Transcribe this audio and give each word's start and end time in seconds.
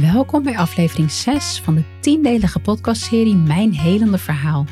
Welkom 0.00 0.42
bij 0.42 0.58
aflevering 0.58 1.10
6 1.10 1.60
van 1.64 1.74
de 1.74 1.82
tiendelige 2.00 2.58
podcastserie 2.58 3.34
Mijn 3.36 3.74
Helende 3.74 4.18
Verhaal, 4.18 4.64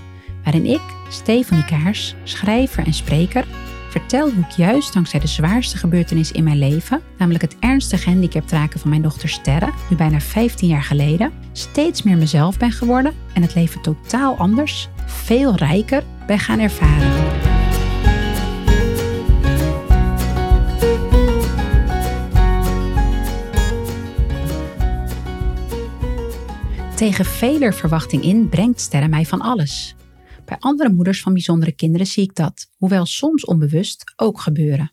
waarin 0.42 0.66
ik, 0.66 0.80
Stefanie 1.08 1.64
Kaars, 1.64 2.14
schrijver 2.24 2.86
en 2.86 2.94
spreker, 2.94 3.44
vertel 3.88 4.30
hoe 4.30 4.44
ik 4.44 4.50
juist 4.50 4.92
dankzij 4.92 5.20
de 5.20 5.26
zwaarste 5.26 5.76
gebeurtenis 5.76 6.32
in 6.32 6.44
mijn 6.44 6.58
leven, 6.58 7.00
namelijk 7.18 7.42
het 7.42 7.56
ernstige 7.60 8.10
handicaptraken 8.10 8.80
van 8.80 8.90
mijn 8.90 9.02
dochter 9.02 9.28
Sterre, 9.28 9.72
nu 9.90 9.96
bijna 9.96 10.20
15 10.20 10.68
jaar 10.68 10.82
geleden, 10.82 11.32
steeds 11.52 12.02
meer 12.02 12.16
mezelf 12.16 12.58
ben 12.58 12.72
geworden 12.72 13.14
en 13.34 13.42
het 13.42 13.54
leven 13.54 13.80
totaal 13.80 14.36
anders, 14.36 14.88
veel 15.06 15.54
rijker 15.54 16.02
ben 16.26 16.38
gaan 16.38 16.58
ervaren. 16.58 17.23
Tegen 27.04 27.24
veler 27.24 27.74
verwachting 27.74 28.22
in 28.22 28.48
brengt 28.48 28.80
Sterre 28.80 29.08
mij 29.08 29.24
van 29.24 29.40
alles. 29.40 29.94
Bij 30.44 30.56
andere 30.58 30.92
moeders 30.92 31.22
van 31.22 31.32
bijzondere 31.32 31.72
kinderen 31.72 32.06
zie 32.06 32.22
ik 32.22 32.34
dat, 32.34 32.70
hoewel 32.76 33.06
soms 33.06 33.44
onbewust, 33.44 34.12
ook 34.16 34.40
gebeuren. 34.40 34.92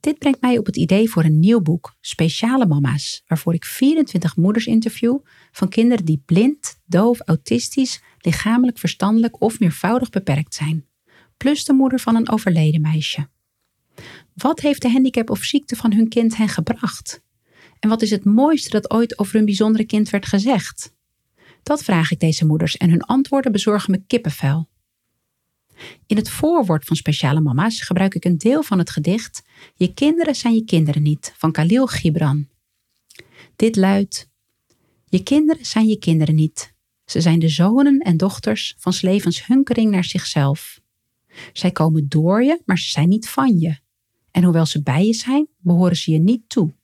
Dit 0.00 0.18
brengt 0.18 0.40
mij 0.40 0.58
op 0.58 0.66
het 0.66 0.76
idee 0.76 1.10
voor 1.10 1.24
een 1.24 1.38
nieuw 1.38 1.60
boek, 1.60 1.96
Speciale 2.00 2.66
Mama's, 2.66 3.22
waarvoor 3.26 3.54
ik 3.54 3.64
24 3.64 4.36
moeders 4.36 4.66
interview 4.66 5.18
van 5.52 5.68
kinderen 5.68 6.04
die 6.04 6.22
blind, 6.26 6.80
doof, 6.86 7.20
autistisch, 7.20 8.02
lichamelijk, 8.18 8.78
verstandelijk 8.78 9.40
of 9.40 9.60
meervoudig 9.60 10.10
beperkt 10.10 10.54
zijn, 10.54 10.86
plus 11.36 11.64
de 11.64 11.72
moeder 11.72 12.00
van 12.00 12.16
een 12.16 12.30
overleden 12.30 12.80
meisje. 12.80 13.28
Wat 14.34 14.60
heeft 14.60 14.82
de 14.82 14.90
handicap 14.90 15.30
of 15.30 15.44
ziekte 15.44 15.76
van 15.76 15.92
hun 15.92 16.08
kind 16.08 16.36
hen 16.36 16.48
gebracht? 16.48 17.22
En 17.78 17.88
wat 17.88 18.02
is 18.02 18.10
het 18.10 18.24
mooiste 18.24 18.70
dat 18.70 18.90
ooit 18.90 19.18
over 19.18 19.34
hun 19.34 19.44
bijzondere 19.44 19.84
kind 19.84 20.10
werd 20.10 20.26
gezegd? 20.26 20.93
Dat 21.64 21.84
vraag 21.84 22.10
ik 22.10 22.20
deze 22.20 22.46
moeders 22.46 22.76
en 22.76 22.90
hun 22.90 23.02
antwoorden 23.02 23.52
bezorgen 23.52 23.90
me 23.90 24.02
kippenvel. 24.06 24.68
In 26.06 26.16
het 26.16 26.30
voorwoord 26.30 26.84
van 26.84 26.96
Speciale 26.96 27.40
Mama's 27.40 27.80
gebruik 27.80 28.14
ik 28.14 28.24
een 28.24 28.38
deel 28.38 28.62
van 28.62 28.78
het 28.78 28.90
gedicht 28.90 29.42
Je 29.74 29.94
kinderen 29.94 30.34
zijn 30.34 30.54
je 30.54 30.64
kinderen 30.64 31.02
niet 31.02 31.34
van 31.36 31.52
Khalil 31.52 31.86
Gibran. 31.86 32.48
Dit 33.56 33.76
luidt: 33.76 34.30
Je 35.04 35.22
kinderen 35.22 35.64
zijn 35.64 35.86
je 35.86 35.98
kinderen 35.98 36.34
niet. 36.34 36.74
Ze 37.04 37.20
zijn 37.20 37.38
de 37.38 37.48
zonen 37.48 37.98
en 37.98 38.16
dochters 38.16 38.74
van 38.78 38.92
levens 39.00 39.46
hunkering 39.46 39.90
naar 39.90 40.04
zichzelf. 40.04 40.80
Zij 41.52 41.70
komen 41.70 42.08
door 42.08 42.42
je, 42.42 42.62
maar 42.64 42.78
ze 42.78 42.88
zijn 42.88 43.08
niet 43.08 43.28
van 43.28 43.58
je. 43.58 43.78
En 44.30 44.42
hoewel 44.42 44.66
ze 44.66 44.82
bij 44.82 45.06
je 45.06 45.14
zijn, 45.14 45.48
behoren 45.58 45.96
ze 45.96 46.10
je 46.10 46.18
niet 46.18 46.48
toe. 46.48 46.74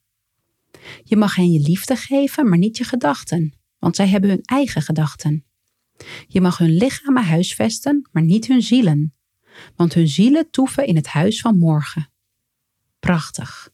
Je 1.04 1.16
mag 1.16 1.34
hen 1.34 1.52
je 1.52 1.60
liefde 1.60 1.96
geven, 1.96 2.48
maar 2.48 2.58
niet 2.58 2.76
je 2.76 2.84
gedachten 2.84 3.59
want 3.80 3.96
zij 3.96 4.08
hebben 4.08 4.30
hun 4.30 4.42
eigen 4.42 4.82
gedachten. 4.82 5.44
Je 6.26 6.40
mag 6.40 6.58
hun 6.58 6.76
lichamen 6.76 7.24
huisvesten, 7.24 8.08
maar 8.12 8.22
niet 8.22 8.46
hun 8.46 8.62
zielen, 8.62 9.14
want 9.76 9.94
hun 9.94 10.08
zielen 10.08 10.50
toeven 10.50 10.86
in 10.86 10.96
het 10.96 11.06
huis 11.06 11.40
van 11.40 11.58
morgen. 11.58 12.12
Prachtig. 12.98 13.72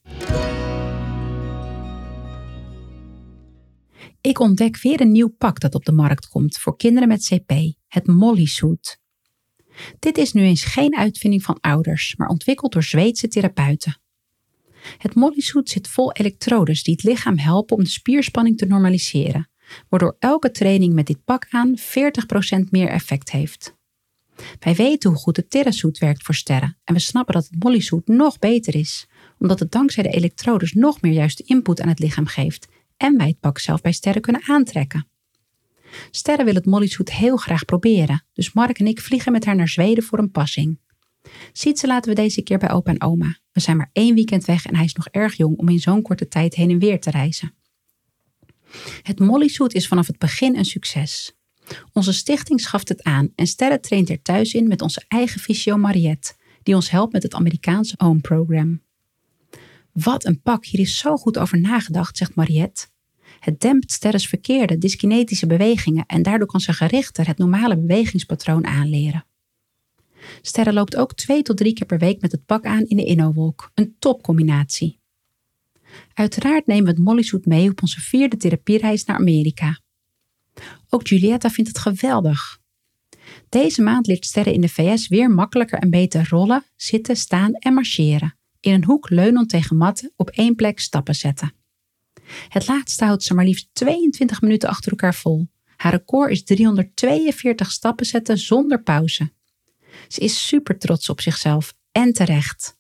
Ik 4.21 4.39
ontdek 4.39 4.81
weer 4.81 5.01
een 5.01 5.13
nieuw 5.13 5.35
pak 5.39 5.61
dat 5.61 5.75
op 5.75 5.85
de 5.85 5.93
markt 5.93 6.29
komt 6.29 6.59
voor 6.59 6.77
kinderen 6.77 7.09
met 7.09 7.25
CP, 7.25 7.53
het 7.87 8.07
Molly 8.07 8.47
Suit. 8.47 9.01
Dit 9.99 10.19
is 10.19 10.33
nu 10.33 10.43
eens 10.43 10.65
geen 10.65 10.97
uitvinding 10.97 11.43
van 11.43 11.61
ouders, 11.61 12.17
maar 12.17 12.29
ontwikkeld 12.29 12.73
door 12.73 12.83
Zweedse 12.83 13.29
therapeuten. 13.29 14.01
Het 14.99 15.15
Molly 15.15 15.41
Suit 15.41 15.69
zit 15.69 15.89
vol 15.89 16.13
elektrodes 16.13 16.83
die 16.83 16.95
het 16.95 17.03
lichaam 17.03 17.39
helpen 17.39 17.77
om 17.77 17.85
de 17.85 17.91
spierspanning 17.91 18.59
te 18.59 18.67
normaliseren, 18.67 19.51
waardoor 19.89 20.17
elke 20.19 20.51
training 20.51 20.95
met 20.95 21.07
dit 21.07 21.25
pak 21.25 21.47
aan 21.51 21.75
40% 21.79 21.83
meer 22.71 22.89
effect 22.89 23.31
heeft. 23.31 23.75
Wij 24.59 24.75
weten 24.75 25.11
hoe 25.11 25.19
goed 25.19 25.35
de 25.35 25.47
TerraSuit 25.47 25.99
werkt 25.99 26.23
voor 26.23 26.35
sterren 26.35 26.79
en 26.85 26.95
we 26.95 27.01
snappen 27.01 27.35
dat 27.35 27.49
het 27.51 27.63
Mollysuit 27.65 28.07
nog 28.07 28.39
beter 28.39 28.75
is, 28.75 29.07
omdat 29.39 29.59
het 29.59 29.73
dankzij 29.73 30.03
de 30.03 30.09
elektrodes 30.09 30.73
nog 30.73 31.01
meer 31.01 31.13
juiste 31.13 31.43
input 31.43 31.81
aan 31.81 31.89
het 31.89 31.99
lichaam 31.99 32.27
geeft 32.27 32.69
en 32.97 33.17
wij 33.17 33.27
het 33.27 33.41
pak 33.41 33.59
zelf 33.59 33.81
bij 33.81 33.93
sterren 33.93 34.23
kunnen 34.23 34.43
aantrekken. 34.47 35.09
Sterren 36.11 36.45
wil 36.45 36.55
het 36.55 36.67
Mollysuit 36.67 37.13
heel 37.13 37.37
graag 37.37 37.65
proberen, 37.65 38.25
dus 38.33 38.53
Mark 38.53 38.79
en 38.79 38.87
ik 38.87 39.01
vliegen 39.01 39.33
met 39.33 39.45
haar 39.45 39.57
naar 39.57 39.69
Zweden 39.69 40.05
voor 40.05 40.19
een 40.19 40.31
passing. 40.31 40.79
Sietse 41.53 41.87
laten 41.87 42.11
we 42.11 42.17
deze 42.17 42.43
keer 42.43 42.59
bij 42.59 42.71
opa 42.71 42.91
en 42.91 43.03
oma. 43.03 43.39
We 43.53 43.61
zijn 43.61 43.77
maar 43.77 43.91
één 43.93 44.15
weekend 44.15 44.45
weg 44.45 44.67
en 44.67 44.77
hij 44.77 44.85
is 44.85 44.95
nog 44.95 45.09
erg 45.09 45.37
jong 45.37 45.57
om 45.57 45.69
in 45.69 45.79
zo'n 45.79 46.03
korte 46.03 46.29
tijd 46.29 46.55
heen 46.55 46.71
en 46.71 46.79
weer 46.79 47.01
te 47.01 47.11
reizen. 47.11 47.55
Het 49.03 49.19
Mollysuit 49.19 49.75
is 49.75 49.89
vanaf 49.89 50.07
het 50.07 50.19
begin 50.19 50.57
een 50.57 50.65
succes. 50.65 51.37
Onze 51.93 52.13
stichting 52.13 52.61
schaft 52.61 52.89
het 52.89 53.03
aan 53.03 53.33
en 53.35 53.47
Sterre 53.47 53.81
traint 53.81 54.11
er 54.11 54.23
thuis 54.23 54.55
in 54.55 54.69
met 54.69 54.83
onze 54.83 55.05
eigen 55.09 55.41
fysio 55.41 55.77
Mariette, 55.77 56.35
die 56.63 56.75
ons 56.75 56.91
helpt 56.91 57.13
met 57.13 57.23
het 57.23 57.35
Amerikaanse 57.35 57.95
Home 57.99 58.21
Program. 58.21 58.83
Wat 59.93 60.25
een 60.25 60.41
pak, 60.41 60.65
hier 60.67 60.81
is 60.81 60.99
zo 60.99 61.17
goed 61.17 61.39
over 61.39 61.61
nagedacht, 61.61 62.17
zegt 62.17 62.35
Mariette. 62.35 62.87
Het 63.41 63.61
dempt 63.61 63.93
Sterres 63.93 64.29
verkeerde, 64.29 64.79
dyskinetische 64.79 65.47
bewegingen 65.47 66.07
en 66.07 66.23
daardoor 66.23 66.47
kan 66.47 66.61
ze 66.61 66.73
gerichter 66.73 67.27
het 67.27 67.39
normale 67.39 67.79
bewegingspatroon 67.79 68.67
aanleren. 68.67 69.25
Sterre 70.43 70.73
loopt 70.73 70.97
ook 70.97 71.15
twee 71.15 71.43
tot 71.43 71.57
drie 71.57 71.73
keer 71.73 71.87
per 71.87 71.99
week 71.99 72.21
met 72.21 72.33
het 72.33 72.47
pak 72.47 72.65
aan 72.65 72.85
in 72.85 72.97
de 72.97 73.05
InnoWalk, 73.05 73.71
een 73.75 73.97
topcombinatie. 73.99 74.99
Uiteraard 76.15 76.67
nemen 76.67 76.85
we 76.85 76.91
het 76.91 76.99
Mollysuit 76.99 77.47
mee 77.47 77.71
op 77.71 77.83
onze 77.83 78.01
vierde 78.01 78.37
therapiereis 78.37 79.05
naar 79.05 79.17
Amerika. 79.17 79.81
Ook 80.89 81.07
Julietta 81.07 81.51
vindt 81.51 81.71
het 81.71 81.79
geweldig. 81.79 82.59
Deze 83.49 83.83
maand 83.83 84.07
leert 84.07 84.25
Sterre 84.25 84.53
in 84.53 84.61
de 84.61 84.69
VS 84.69 85.09
weer 85.09 85.31
makkelijker 85.31 85.79
en 85.79 85.91
beter 85.91 86.27
rollen, 86.29 86.65
zitten, 86.77 87.17
staan 87.17 87.53
en 87.53 87.75
marcheren. 87.75 88.39
In 88.61 88.73
een 88.73 88.85
hoek 88.85 89.11
leunend 89.11 89.49
tegen 89.49 89.77
matten 89.77 90.13
op 90.17 90.31
één 90.31 90.55
plek 90.55 90.81
stappen 90.81 91.15
zetten. 91.15 91.53
Het 92.49 92.69
laatste 92.69 93.05
houdt 93.05 93.23
ze 93.23 93.35
maar 93.35 93.45
liefst 93.45 93.69
22 93.73 94.41
minuten 94.41 94.69
achter 94.69 94.91
elkaar 94.91 95.15
vol. 95.15 95.49
Haar 95.77 95.93
record 95.93 96.31
is 96.31 96.45
342 96.45 97.71
stappen 97.71 98.07
zetten 98.07 98.39
zonder 98.39 98.83
pauze. 98.83 99.33
Ze 100.09 100.21
is 100.21 100.47
super 100.47 100.79
trots 100.79 101.09
op 101.09 101.21
zichzelf 101.21 101.75
en 101.93 102.13
terecht. 102.13 102.77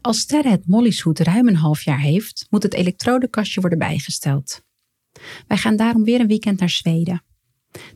Als 0.00 0.18
Sterre 0.18 0.48
het 0.48 0.66
Molly's 0.66 1.02
ruim 1.02 1.48
een 1.48 1.56
half 1.56 1.82
jaar 1.82 2.00
heeft, 2.00 2.46
moet 2.50 2.62
het 2.62 2.74
elektrodekastje 2.74 3.60
worden 3.60 3.78
bijgesteld. 3.78 4.62
Wij 5.46 5.56
gaan 5.56 5.76
daarom 5.76 6.04
weer 6.04 6.20
een 6.20 6.26
weekend 6.26 6.60
naar 6.60 6.70
Zweden. 6.70 7.22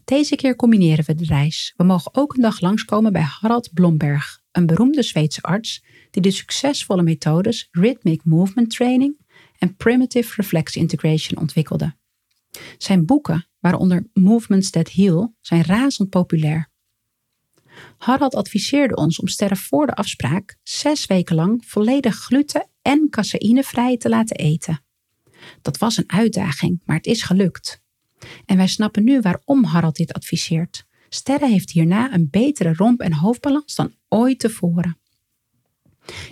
Deze 0.04 0.36
keer 0.36 0.56
combineren 0.56 1.04
we 1.04 1.14
de 1.14 1.24
reis. 1.24 1.74
We 1.76 1.84
mogen 1.84 2.14
ook 2.14 2.34
een 2.34 2.42
dag 2.42 2.60
langskomen 2.60 3.12
bij 3.12 3.22
Harald 3.22 3.72
Blomberg, 3.72 4.42
een 4.52 4.66
beroemde 4.66 5.02
Zweedse 5.02 5.42
arts 5.42 5.84
die 6.10 6.22
de 6.22 6.30
succesvolle 6.30 7.02
methodes 7.02 7.68
Rhythmic 7.70 8.24
Movement 8.24 8.70
Training 8.70 9.19
en 9.58 9.76
Primitive 9.76 10.32
Reflex 10.36 10.76
Integration 10.76 11.40
ontwikkelde. 11.40 11.94
Zijn 12.78 13.06
boeken, 13.06 13.48
waaronder 13.58 14.10
Movements 14.12 14.70
That 14.70 14.90
Heal, 14.90 15.34
zijn 15.40 15.62
razend 15.62 16.08
populair. 16.10 16.70
Harald 17.99 18.34
adviseerde 18.34 18.94
ons 18.94 19.21
om 19.21 19.28
sterren 19.28 19.56
voor 19.56 19.87
de 19.87 19.94
afspraak 19.94 20.56
zes 20.62 21.06
weken 21.06 21.37
lang 21.37 21.65
volledig 21.66 22.16
gluten- 22.16 22.69
en 22.83 23.06
caseïnevrij 23.10 23.97
te 23.97 24.09
laten 24.09 24.37
eten. 24.37 24.84
Dat 25.62 25.78
was 25.78 25.97
een 25.97 26.11
uitdaging, 26.12 26.82
maar 26.84 26.97
het 26.97 27.06
is 27.06 27.22
gelukt. 27.22 27.81
En 28.44 28.56
wij 28.56 28.66
snappen 28.66 29.05
nu 29.05 29.21
waarom 29.21 29.65
Harald 29.65 29.97
dit 29.97 30.12
adviseert. 30.12 30.84
Sterren 31.09 31.50
heeft 31.50 31.71
hierna 31.71 32.15
een 32.15 32.28
betere 32.31 32.75
romp- 32.75 33.00
en 33.00 33.12
hoofdbalans 33.12 33.75
dan 33.75 33.94
ooit 34.09 34.38
tevoren. 34.38 34.99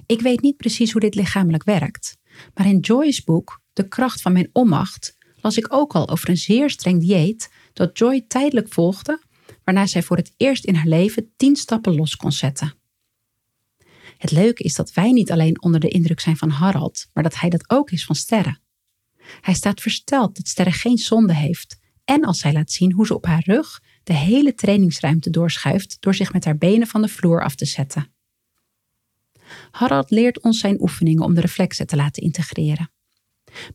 Ik 0.07 0.21
weet 0.21 0.41
niet 0.41 0.57
precies 0.57 0.93
hoe 0.93 1.01
dit 1.01 1.15
lichamelijk 1.15 1.65
werkt, 1.65 2.17
maar 2.55 2.67
in 2.67 2.79
Joy's 2.79 3.25
boek 3.25 3.61
De 3.73 3.89
kracht 3.89 4.21
van 4.21 4.33
mijn 4.33 4.51
onmacht 4.53 5.19
las 5.41 5.57
ik 5.57 5.73
ook 5.73 5.95
al 5.95 6.09
over 6.09 6.29
een 6.29 6.37
zeer 6.37 6.71
streng 6.71 7.01
dieet 7.01 7.51
dat 7.73 7.99
Joy 7.99 8.25
tijdelijk 8.29 8.73
volgde 8.73 9.23
waarna 9.71 9.87
zij 9.87 10.03
voor 10.03 10.17
het 10.17 10.33
eerst 10.37 10.65
in 10.65 10.75
haar 10.75 10.87
leven 10.87 11.33
tien 11.37 11.57
stappen 11.57 11.95
los 11.95 12.17
kon 12.17 12.33
zetten. 12.33 12.75
Het 14.19 14.31
leuke 14.31 14.63
is 14.63 14.75
dat 14.75 14.93
wij 14.93 15.13
niet 15.13 15.31
alleen 15.31 15.63
onder 15.63 15.81
de 15.81 15.89
indruk 15.89 16.21
zijn 16.21 16.37
van 16.37 16.51
Harald, 16.51 17.07
maar 17.13 17.23
dat 17.23 17.41
hij 17.41 17.51
dat 17.51 17.71
ook 17.71 17.91
is 17.91 18.05
van 18.05 18.15
Sterre. 18.15 18.59
Hij 19.41 19.55
staat 19.55 19.81
versteld 19.81 20.37
dat 20.37 20.49
Sterre 20.49 20.73
geen 20.73 20.99
zonde 20.99 21.35
heeft 21.35 21.79
en 22.05 22.25
als 22.25 22.39
zij 22.39 22.53
laat 22.53 22.71
zien 22.71 22.93
hoe 22.93 23.07
ze 23.07 23.15
op 23.15 23.27
haar 23.27 23.43
rug 23.45 23.83
de 24.03 24.15
hele 24.15 24.55
trainingsruimte 24.55 25.31
doorschuift 25.31 25.97
door 26.01 26.15
zich 26.15 26.33
met 26.33 26.45
haar 26.45 26.59
benen 26.59 26.87
van 26.87 27.03
de 27.03 27.09
vloer 27.09 27.43
af 27.43 27.55
te 27.55 27.65
zetten. 27.65 28.13
Harald 29.71 30.11
leert 30.11 30.41
ons 30.41 30.59
zijn 30.59 30.81
oefeningen 30.81 31.23
om 31.23 31.35
de 31.35 31.41
reflexen 31.41 31.87
te 31.87 31.97
laten 31.97 32.23
integreren. 32.23 32.91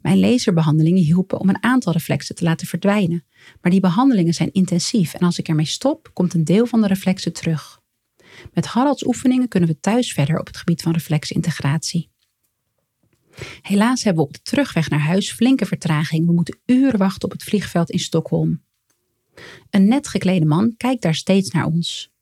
Mijn 0.01 0.19
laserbehandelingen 0.19 1.03
hielpen 1.03 1.39
om 1.39 1.49
een 1.49 1.63
aantal 1.63 1.93
reflexen 1.93 2.35
te 2.35 2.43
laten 2.43 2.67
verdwijnen, 2.67 3.25
maar 3.61 3.71
die 3.71 3.79
behandelingen 3.79 4.33
zijn 4.33 4.51
intensief 4.51 5.13
en 5.13 5.25
als 5.25 5.39
ik 5.39 5.47
ermee 5.47 5.65
stop, 5.65 6.09
komt 6.13 6.33
een 6.33 6.43
deel 6.43 6.65
van 6.65 6.81
de 6.81 6.87
reflexen 6.87 7.33
terug. 7.33 7.81
Met 8.53 8.65
Haralds 8.65 9.05
oefeningen 9.05 9.47
kunnen 9.47 9.69
we 9.69 9.79
thuis 9.79 10.13
verder 10.13 10.39
op 10.39 10.47
het 10.47 10.57
gebied 10.57 10.81
van 10.81 10.93
reflexintegratie. 10.93 12.09
Helaas 13.61 14.03
hebben 14.03 14.23
we 14.23 14.29
op 14.29 14.35
de 14.35 14.41
terugweg 14.41 14.89
naar 14.89 14.99
huis 14.99 15.31
flinke 15.31 15.65
vertraging. 15.65 16.25
We 16.25 16.33
moeten 16.33 16.59
uren 16.65 16.99
wachten 16.99 17.23
op 17.23 17.31
het 17.31 17.43
vliegveld 17.43 17.89
in 17.89 17.99
Stockholm. 17.99 18.63
Een 19.69 19.87
net 19.87 20.07
geklede 20.07 20.45
man 20.45 20.73
kijkt 20.77 21.01
daar 21.01 21.15
steeds 21.15 21.51
naar 21.51 21.65
ons. 21.65 22.13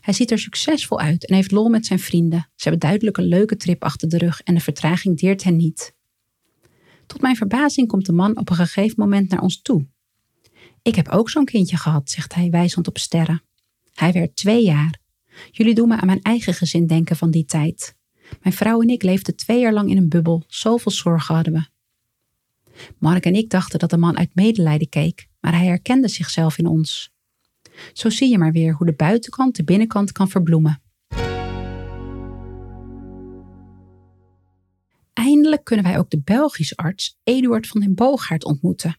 Hij 0.00 0.14
ziet 0.14 0.30
er 0.30 0.38
succesvol 0.38 1.00
uit 1.00 1.26
en 1.26 1.34
heeft 1.34 1.50
lol 1.50 1.68
met 1.68 1.86
zijn 1.86 1.98
vrienden. 1.98 2.40
Ze 2.54 2.68
hebben 2.68 2.88
duidelijk 2.88 3.16
een 3.16 3.28
leuke 3.28 3.56
trip 3.56 3.82
achter 3.82 4.08
de 4.08 4.18
rug 4.18 4.40
en 4.40 4.54
de 4.54 4.60
vertraging 4.60 5.18
deert 5.18 5.44
hen 5.44 5.56
niet. 5.56 5.96
Tot 7.08 7.20
mijn 7.20 7.36
verbazing 7.36 7.88
komt 7.88 8.06
de 8.06 8.12
man 8.12 8.36
op 8.36 8.50
een 8.50 8.56
gegeven 8.56 8.94
moment 8.98 9.30
naar 9.30 9.40
ons 9.40 9.62
toe. 9.62 9.86
Ik 10.82 10.94
heb 10.94 11.08
ook 11.08 11.30
zo'n 11.30 11.44
kindje 11.44 11.76
gehad, 11.76 12.10
zegt 12.10 12.34
hij 12.34 12.50
wijzend 12.50 12.88
op 12.88 12.98
sterren. 12.98 13.42
Hij 13.94 14.12
werd 14.12 14.36
twee 14.36 14.64
jaar. 14.64 15.00
Jullie 15.50 15.74
doen 15.74 15.88
me 15.88 15.96
aan 15.96 16.06
mijn 16.06 16.22
eigen 16.22 16.54
gezin 16.54 16.86
denken 16.86 17.16
van 17.16 17.30
die 17.30 17.44
tijd. 17.44 17.94
Mijn 18.42 18.54
vrouw 18.54 18.82
en 18.82 18.88
ik 18.88 19.02
leefden 19.02 19.36
twee 19.36 19.60
jaar 19.60 19.72
lang 19.72 19.90
in 19.90 19.96
een 19.96 20.08
bubbel, 20.08 20.44
zoveel 20.46 20.92
zorgen 20.92 21.34
hadden 21.34 21.52
we. 21.52 21.66
Mark 22.98 23.24
en 23.24 23.34
ik 23.34 23.50
dachten 23.50 23.78
dat 23.78 23.90
de 23.90 23.96
man 23.96 24.16
uit 24.16 24.34
medelijden 24.34 24.88
keek, 24.88 25.28
maar 25.40 25.52
hij 25.52 25.66
herkende 25.66 26.08
zichzelf 26.08 26.58
in 26.58 26.66
ons. 26.66 27.12
Zo 27.92 28.10
zie 28.10 28.30
je 28.30 28.38
maar 28.38 28.52
weer 28.52 28.74
hoe 28.74 28.86
de 28.86 28.94
buitenkant 28.94 29.56
de 29.56 29.64
binnenkant 29.64 30.12
kan 30.12 30.28
verbloemen. 30.28 30.82
Eindelijk 35.48 35.76
kunnen 35.76 35.92
wij 35.92 36.02
ook 36.02 36.10
de 36.10 36.20
Belgische 36.24 36.76
arts 36.76 37.18
Eduard 37.24 37.66
van 37.66 37.80
den 37.80 37.94
Boogaard 37.94 38.44
ontmoeten. 38.44 38.98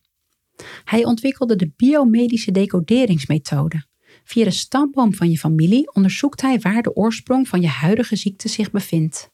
Hij 0.84 1.06
ontwikkelde 1.06 1.56
de 1.56 1.72
biomedische 1.76 2.52
decoderingsmethode. 2.52 3.86
Via 4.24 4.44
de 4.44 4.52
stamboom 4.52 5.14
van 5.14 5.30
je 5.30 5.38
familie 5.38 5.94
onderzoekt 5.94 6.42
hij 6.42 6.60
waar 6.60 6.82
de 6.82 6.96
oorsprong 6.96 7.48
van 7.48 7.62
je 7.62 7.68
huidige 7.68 8.16
ziekte 8.16 8.48
zich 8.48 8.72
bevindt. 8.72 9.30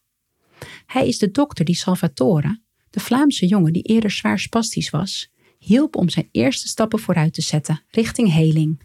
Hij 0.85 1.07
is 1.07 1.17
de 1.17 1.31
dokter 1.31 1.65
die 1.65 1.75
Salvatore, 1.75 2.61
de 2.89 2.99
Vlaamse 2.99 3.45
jongen 3.45 3.73
die 3.73 3.83
eerder 3.83 4.11
zwaar 4.11 4.39
spastisch 4.39 4.89
was, 4.89 5.31
hielp 5.57 5.95
om 5.95 6.09
zijn 6.09 6.29
eerste 6.31 6.67
stappen 6.67 6.99
vooruit 6.99 7.33
te 7.33 7.41
zetten 7.41 7.83
richting 7.89 8.31
heling. 8.31 8.81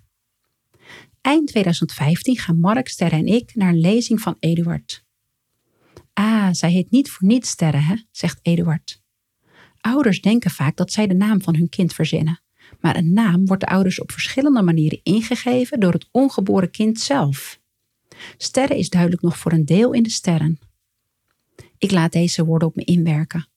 Eind 1.21 1.47
2015 1.47 2.37
gaan 2.37 2.59
Mark, 2.59 2.89
Sterre 2.89 3.17
en 3.17 3.27
ik 3.27 3.55
naar 3.55 3.69
een 3.69 3.81
lezing 3.81 4.21
van 4.21 4.37
Eduard. 4.39 5.05
Ah, 6.13 6.49
zij 6.53 6.71
heet 6.71 6.91
niet 6.91 7.11
voor 7.11 7.29
niets 7.29 7.51
Sterre, 7.51 7.77
hè? 7.77 7.95
zegt 8.11 8.39
Eduard. 8.43 9.03
Ouders 9.81 10.21
denken 10.21 10.51
vaak 10.51 10.77
dat 10.77 10.93
zij 10.93 11.07
de 11.07 11.15
naam 11.15 11.43
van 11.43 11.57
hun 11.57 11.69
kind 11.69 11.93
verzinnen, 11.93 12.41
maar 12.81 12.97
een 12.97 13.13
naam 13.13 13.47
wordt 13.47 13.63
de 13.63 13.69
ouders 13.69 14.01
op 14.01 14.13
verschillende 14.13 14.63
manieren 14.63 15.01
ingegeven 15.03 15.81
door 15.81 15.93
het 15.93 16.09
ongeboren 16.11 16.71
kind 16.71 17.01
zelf. 17.01 17.61
Sterre 18.37 18.79
is 18.79 18.89
duidelijk 18.89 19.23
nog 19.23 19.39
voor 19.39 19.53
een 19.53 19.65
deel 19.65 19.93
in 19.93 20.03
de 20.03 20.11
sterren. 20.11 20.59
Ik 21.79 21.91
laat 21.91 22.13
deze 22.13 22.45
woorden 22.45 22.69
op 22.69 22.77
me 22.77 22.85
inwerken. 22.85 23.49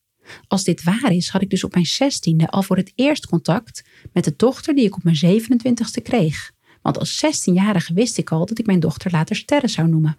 Als 0.46 0.64
dit 0.64 0.82
waar 0.82 1.12
is, 1.12 1.28
had 1.28 1.42
ik 1.42 1.50
dus 1.50 1.64
op 1.64 1.72
mijn 1.72 1.86
zestiende 1.86 2.48
al 2.48 2.62
voor 2.62 2.76
het 2.76 2.92
eerst 2.94 3.26
contact 3.26 3.84
met 4.12 4.24
de 4.24 4.34
dochter 4.36 4.74
die 4.74 4.84
ik 4.84 4.96
op 4.96 5.02
mijn 5.02 5.42
27ste 5.42 6.02
kreeg. 6.02 6.52
Want 6.82 6.98
als 6.98 7.24
16-jarige 7.24 7.94
wist 7.94 8.18
ik 8.18 8.30
al 8.30 8.46
dat 8.46 8.58
ik 8.58 8.66
mijn 8.66 8.80
dochter 8.80 9.10
later 9.10 9.36
Sterre 9.36 9.68
zou 9.68 9.88
noemen. 9.88 10.18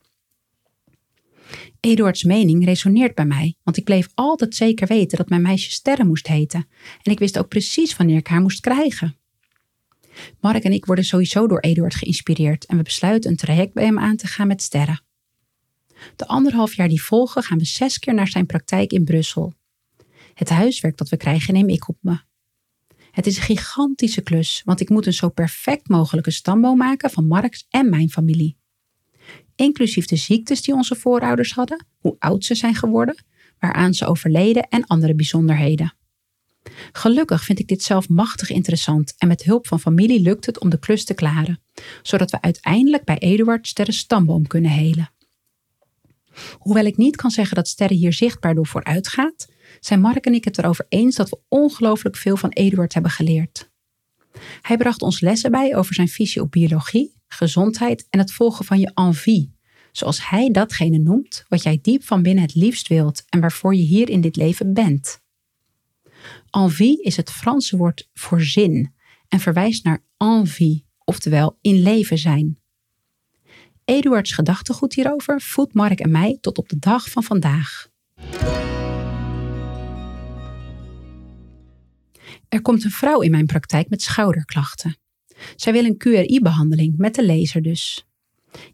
Eduards 1.80 2.24
mening 2.24 2.65
resoneert 2.65 3.15
bij 3.15 3.25
mij, 3.25 3.56
want 3.63 3.77
ik 3.77 3.83
bleef 3.83 4.07
altijd 4.13 4.56
zeker 4.56 4.88
weten 4.88 5.18
dat 5.18 5.30
mijn 5.30 5.42
meisje 5.42 5.71
Sterre 5.71 6.03
moest 6.03 6.27
heten. 6.27 6.68
En 7.01 7.12
ik 7.12 7.19
wist 7.19 7.38
ook 7.38 7.47
precies 7.47 7.95
wanneer 7.95 8.18
ik 8.18 8.27
haar 8.27 8.42
moest 8.42 8.59
krijgen. 8.59 9.18
Mark 10.39 10.63
en 10.63 10.71
ik 10.71 10.86
worden 10.86 11.06
sowieso 11.06 11.47
door 11.47 11.59
Eduard 11.59 11.95
geïnspireerd 11.95 12.65
en 12.65 12.77
we 12.77 12.83
besluiten 12.83 13.31
een 13.31 13.38
traject 13.38 13.74
bij 13.74 13.86
hem 13.86 14.00
aan 14.00 14.15
te 14.15 14.27
gaan 14.27 14.47
met 14.47 14.62
Sterre. 14.62 15.00
De 16.15 16.27
anderhalf 16.27 16.74
jaar 16.74 16.88
die 16.88 17.01
volgen 17.01 17.44
gaan 17.44 17.57
we 17.57 17.65
zes 17.65 18.00
keer 18.00 18.13
naar 18.13 18.27
zijn 18.27 18.45
praktijk 18.45 18.91
in 18.91 19.03
Brussel. 19.03 19.53
Het 20.33 20.50
huiswerk 20.50 20.98
dat 20.98 21.09
we 21.09 21.18
krijgen 21.18 21.53
neem 21.53 21.69
ik 21.69 21.89
op 21.89 21.98
me. 22.01 22.19
Het 23.12 23.25
is 23.25 23.38
een 23.38 23.44
gigantische 23.44 24.21
klus, 24.21 24.62
want 24.65 24.80
ik 24.80 24.89
moet 24.89 25.06
een 25.06 25.13
zo 25.13 25.30
perfect 25.30 25.89
mogelijke 25.89 26.31
stamboom 26.31 26.77
maken 26.77 27.09
van 27.09 27.27
Marks 27.27 27.65
en 27.69 27.89
mijn 27.89 28.09
familie. 28.09 28.57
Inclusief 29.56 30.06
de 30.06 30.16
ziektes 30.16 30.62
die 30.62 30.74
onze 30.74 30.95
voorouders 30.95 31.54
hadden, 31.54 31.86
hoe 31.98 32.16
oud 32.19 32.45
ze 32.45 32.56
zijn 32.56 32.75
geworden, 32.75 33.24
waaraan 33.60 33.94
ze 33.94 34.06
overleden 34.06 34.68
en 34.69 34.86
andere 34.86 35.16
bijzonderheden. 35.16 35.94
Gelukkig 36.92 37.44
vind 37.44 37.60
ik 37.60 37.68
dit 37.68 37.83
zelf 37.83 38.10
machtig 38.10 38.50
interessant 38.50 39.13
en 39.18 39.27
met 39.27 39.44
hulp 39.44 39.68
van 39.68 39.80
familie 39.80 40.19
lukt 40.19 40.45
het 40.45 40.60
om 40.60 40.69
de 40.69 40.80
klus 40.80 41.06
te 41.06 41.13
klaren, 41.13 41.62
zodat 42.01 42.31
we 42.31 42.42
uiteindelijk 42.42 43.04
bij 43.04 43.18
Eduard 43.18 43.68
Sterre 43.68 43.92
stamboom 43.92 44.48
kunnen 44.48 44.72
helen. 44.72 45.10
Hoewel 46.57 46.86
ik 46.86 46.98
niet 46.98 47.16
kan 47.16 47.31
zeggen 47.31 47.56
dat 47.56 47.68
Sterre 47.68 47.94
hier 47.94 48.13
zichtbaar 48.13 48.56
door 48.56 48.68
vooruit 48.68 49.07
gaat, 49.07 49.48
zijn 49.80 50.01
Mark 50.01 50.25
en 50.25 50.33
ik 50.33 50.44
het 50.44 50.57
erover 50.57 50.86
eens 50.89 51.16
dat 51.16 51.30
we 51.30 51.39
ongelooflijk 51.48 52.16
veel 52.16 52.38
van 52.38 52.50
Eduard 52.50 52.94
hebben 52.94 53.12
geleerd. 53.12 53.69
Hij 54.62 54.77
bracht 54.77 55.01
ons 55.01 55.19
lessen 55.19 55.51
bij 55.51 55.75
over 55.75 55.94
zijn 55.94 56.07
visie 56.07 56.42
op 56.42 56.51
biologie, 56.51 57.14
gezondheid 57.27 58.07
en 58.10 58.19
het 58.19 58.31
volgen 58.31 58.66
van 58.66 58.80
je 58.80 58.92
envie, 58.94 59.54
zoals 59.92 60.30
hij 60.30 60.51
datgene 60.51 60.98
noemt 60.98 61.45
wat 61.48 61.63
jij 61.63 61.80
diep 61.81 62.04
van 62.04 62.22
binnen 62.24 62.44
het 62.44 62.56
liefst 62.56 62.88
wilt 62.88 63.24
en 63.30 63.39
waarvoor 63.39 63.75
je 63.75 63.81
hier 63.81 64.10
in 64.10 64.22
dit 64.22 64.36
leven 64.36 64.74
bent. 64.74 65.24
Envie 66.50 67.01
is 67.01 67.18
het 67.18 67.31
Franse 67.31 67.77
woord 67.77 68.10
voor 68.13 68.42
zin 68.42 68.94
en 69.27 69.39
verwijst 69.39 69.83
naar 69.83 70.04
envie, 70.18 70.86
oftewel 71.04 71.57
in 71.62 71.81
leven 71.81 72.18
zijn. 72.18 72.60
Eduards 73.86 74.31
gedachtegoed 74.31 74.94
hierover 74.94 75.42
voedt 75.42 75.74
Mark 75.74 76.00
en 76.00 76.12
mij 76.12 76.38
tot 76.42 76.57
op 76.57 76.69
de 76.69 76.80
dag 76.80 77.10
van 77.10 77.24
vandaag. 77.24 77.88
Er 82.50 82.62
komt 82.62 82.83
een 82.83 82.92
vrouw 82.92 83.22
in 83.22 83.31
mijn 83.31 83.45
praktijk 83.45 83.89
met 83.89 84.01
schouderklachten. 84.01 84.98
Zij 85.55 85.73
wil 85.73 85.85
een 85.85 85.97
QRI-behandeling 85.97 86.97
met 86.97 87.15
de 87.15 87.25
laser 87.25 87.61
dus. 87.61 88.05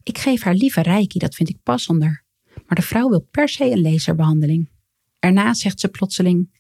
Ik 0.03 0.17
geef 0.17 0.41
haar 0.41 0.53
liever 0.53 0.83
reiki, 0.83 1.19
dat 1.19 1.35
vind 1.35 1.49
ik 1.49 1.57
passender. 1.63 2.23
Maar 2.65 2.75
de 2.75 2.81
vrouw 2.81 3.09
wil 3.09 3.27
per 3.31 3.49
se 3.49 3.71
een 3.71 3.81
laserbehandeling. 3.81 4.69
Erna 5.19 5.53
zegt 5.53 5.79
ze 5.79 5.87
plotseling: 5.87 6.59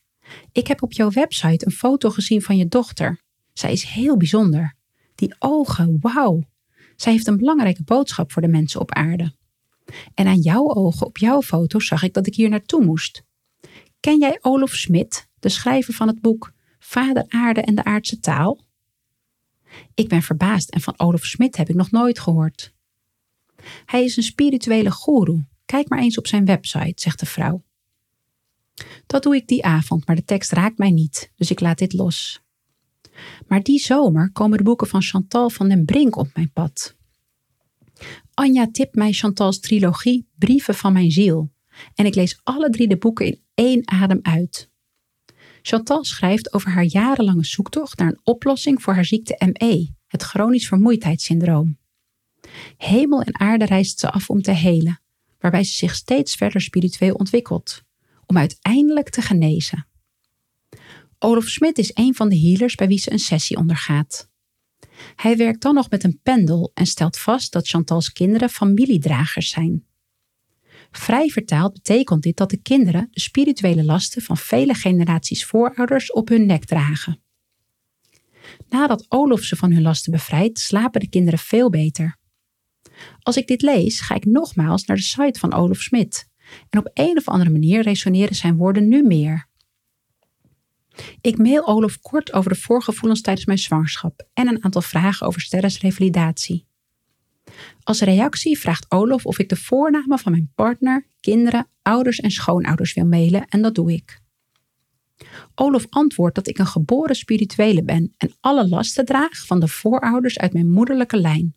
Ik 0.51 0.67
heb 0.67 0.81
op 0.81 0.93
jouw 0.93 1.11
website 1.11 1.65
een 1.65 1.71
foto 1.71 2.09
gezien 2.09 2.41
van 2.41 2.57
je 2.57 2.67
dochter. 2.67 3.21
Zij 3.53 3.71
is 3.71 3.83
heel 3.83 4.17
bijzonder. 4.17 4.75
Die 5.15 5.35
ogen, 5.39 5.97
wauw. 5.99 6.43
Zij 6.95 7.11
heeft 7.11 7.27
een 7.27 7.37
belangrijke 7.37 7.83
boodschap 7.83 8.31
voor 8.31 8.41
de 8.41 8.47
mensen 8.47 8.79
op 8.79 8.91
aarde. 8.91 9.33
En 10.13 10.27
aan 10.27 10.39
jouw 10.39 10.73
ogen 10.73 11.07
op 11.07 11.17
jouw 11.17 11.41
foto 11.41 11.79
zag 11.79 12.03
ik 12.03 12.13
dat 12.13 12.27
ik 12.27 12.35
hier 12.35 12.49
naartoe 12.49 12.85
moest. 12.85 13.23
Ken 13.99 14.19
jij 14.19 14.37
Olof 14.41 14.71
Smit, 14.71 15.27
de 15.39 15.49
schrijver 15.49 15.93
van 15.93 16.07
het 16.07 16.21
boek 16.21 16.53
Vader 16.79 17.25
Aarde 17.27 17.61
en 17.61 17.75
de 17.75 17.83
Aardse 17.83 18.19
Taal? 18.19 18.59
Ik 19.93 20.07
ben 20.07 20.21
verbaasd 20.21 20.69
en 20.69 20.81
van 20.81 20.99
Olof 20.99 21.25
Smit 21.25 21.57
heb 21.57 21.69
ik 21.69 21.75
nog 21.75 21.91
nooit 21.91 22.19
gehoord. 22.19 22.73
Hij 23.85 24.03
is 24.03 24.17
een 24.17 24.23
spirituele 24.23 24.91
goeroe. 24.91 25.45
Kijk 25.65 25.89
maar 25.89 25.99
eens 25.99 26.17
op 26.17 26.27
zijn 26.27 26.45
website, 26.45 27.01
zegt 27.01 27.19
de 27.19 27.25
vrouw. 27.25 27.63
Dat 29.07 29.23
doe 29.23 29.35
ik 29.35 29.47
die 29.47 29.65
avond, 29.65 30.07
maar 30.07 30.15
de 30.15 30.23
tekst 30.23 30.51
raakt 30.51 30.77
mij 30.77 30.91
niet, 30.91 31.31
dus 31.35 31.51
ik 31.51 31.59
laat 31.59 31.77
dit 31.77 31.93
los. 31.93 32.41
Maar 33.47 33.63
die 33.63 33.79
zomer 33.79 34.31
komen 34.31 34.57
de 34.57 34.63
boeken 34.63 34.87
van 34.87 35.01
Chantal 35.01 35.49
van 35.49 35.69
den 35.69 35.85
Brink 35.85 36.15
op 36.15 36.27
mijn 36.33 36.51
pad. 36.51 36.95
Anja 38.33 38.71
tipt 38.71 38.95
mij 38.95 39.11
Chantal's 39.11 39.59
trilogie 39.59 40.27
Brieven 40.35 40.75
van 40.75 40.93
mijn 40.93 41.11
ziel 41.11 41.51
en 41.95 42.05
ik 42.05 42.15
lees 42.15 42.39
alle 42.43 42.69
drie 42.69 42.87
de 42.87 42.97
boeken 42.97 43.25
in 43.25 43.41
één 43.53 43.81
adem 43.87 44.19
uit. 44.21 44.70
Chantal 45.61 46.03
schrijft 46.03 46.53
over 46.53 46.71
haar 46.71 46.83
jarenlange 46.83 47.45
zoektocht 47.45 47.97
naar 47.97 48.07
een 48.07 48.19
oplossing 48.23 48.81
voor 48.81 48.93
haar 48.93 49.05
ziekte 49.05 49.53
ME, 49.53 49.89
het 50.07 50.23
chronisch 50.23 50.67
vermoeidheidssyndroom. 50.67 51.77
Hemel 52.77 53.21
en 53.21 53.39
aarde 53.39 53.65
reist 53.65 53.99
ze 53.99 54.11
af 54.11 54.29
om 54.29 54.41
te 54.41 54.51
helen, 54.51 55.01
waarbij 55.39 55.63
ze 55.63 55.73
zich 55.73 55.95
steeds 55.95 56.35
verder 56.35 56.61
spiritueel 56.61 57.13
ontwikkelt, 57.13 57.81
om 58.25 58.37
uiteindelijk 58.37 59.09
te 59.09 59.21
genezen. 59.21 59.87
Olaf 61.19 61.47
Smit 61.47 61.77
is 61.77 61.91
een 61.93 62.15
van 62.15 62.29
de 62.29 62.39
healers 62.39 62.75
bij 62.75 62.87
wie 62.87 62.99
ze 62.99 63.11
een 63.11 63.19
sessie 63.19 63.57
ondergaat. 63.57 64.29
Hij 65.15 65.37
werkt 65.37 65.61
dan 65.61 65.73
nog 65.73 65.89
met 65.89 66.03
een 66.03 66.19
pendel 66.23 66.71
en 66.73 66.85
stelt 66.85 67.17
vast 67.17 67.51
dat 67.51 67.67
Chantal's 67.67 68.11
kinderen 68.11 68.49
familiedragers 68.49 69.49
zijn. 69.49 69.85
Vrij 70.91 71.27
vertaald 71.27 71.73
betekent 71.73 72.23
dit 72.23 72.37
dat 72.37 72.49
de 72.49 72.61
kinderen 72.61 73.07
de 73.11 73.19
spirituele 73.19 73.83
lasten 73.83 74.21
van 74.21 74.37
vele 74.37 74.73
generaties 74.73 75.45
voorouders 75.45 76.11
op 76.11 76.27
hun 76.27 76.45
nek 76.45 76.65
dragen. 76.65 77.21
Nadat 78.69 79.05
Olof 79.09 79.41
ze 79.41 79.55
van 79.55 79.71
hun 79.71 79.81
lasten 79.81 80.11
bevrijdt, 80.11 80.59
slapen 80.59 80.99
de 80.99 81.09
kinderen 81.09 81.39
veel 81.39 81.69
beter. 81.69 82.19
Als 83.19 83.37
ik 83.37 83.47
dit 83.47 83.61
lees, 83.61 83.99
ga 83.99 84.15
ik 84.15 84.25
nogmaals 84.25 84.85
naar 84.85 84.97
de 84.97 85.03
site 85.03 85.39
van 85.39 85.53
Olof 85.53 85.81
Smit. 85.81 86.29
En 86.69 86.79
op 86.79 86.89
een 86.93 87.17
of 87.17 87.27
andere 87.27 87.49
manier 87.49 87.81
resoneren 87.81 88.35
zijn 88.35 88.57
woorden 88.57 88.87
nu 88.87 89.03
meer. 89.03 89.49
Ik 91.21 91.37
mail 91.37 91.65
Olof 91.67 91.99
kort 91.99 92.33
over 92.33 92.51
de 92.51 92.59
voorgevoelens 92.59 93.21
tijdens 93.21 93.45
mijn 93.45 93.57
zwangerschap 93.57 94.27
en 94.33 94.47
een 94.47 94.63
aantal 94.63 94.81
vragen 94.81 95.27
over 95.27 95.41
Sterres 95.41 95.79
revalidatie. 95.79 96.65
Als 97.83 98.01
reactie 98.01 98.59
vraagt 98.59 98.91
Olof 98.91 99.25
of 99.25 99.39
ik 99.39 99.49
de 99.49 99.55
voornamen 99.55 100.19
van 100.19 100.31
mijn 100.31 100.51
partner, 100.55 101.05
kinderen, 101.19 101.67
ouders 101.81 102.19
en 102.19 102.31
schoonouders 102.31 102.93
wil 102.93 103.05
mailen 103.05 103.47
en 103.47 103.61
dat 103.61 103.75
doe 103.75 103.93
ik. 103.93 104.21
Olof 105.55 105.85
antwoordt 105.89 106.35
dat 106.35 106.47
ik 106.47 106.57
een 106.57 106.67
geboren 106.67 107.15
spirituele 107.15 107.83
ben 107.83 108.13
en 108.17 108.33
alle 108.39 108.67
lasten 108.67 109.05
draag 109.05 109.45
van 109.45 109.59
de 109.59 109.67
voorouders 109.67 110.39
uit 110.39 110.53
mijn 110.53 110.71
moederlijke 110.71 111.17
lijn. 111.17 111.55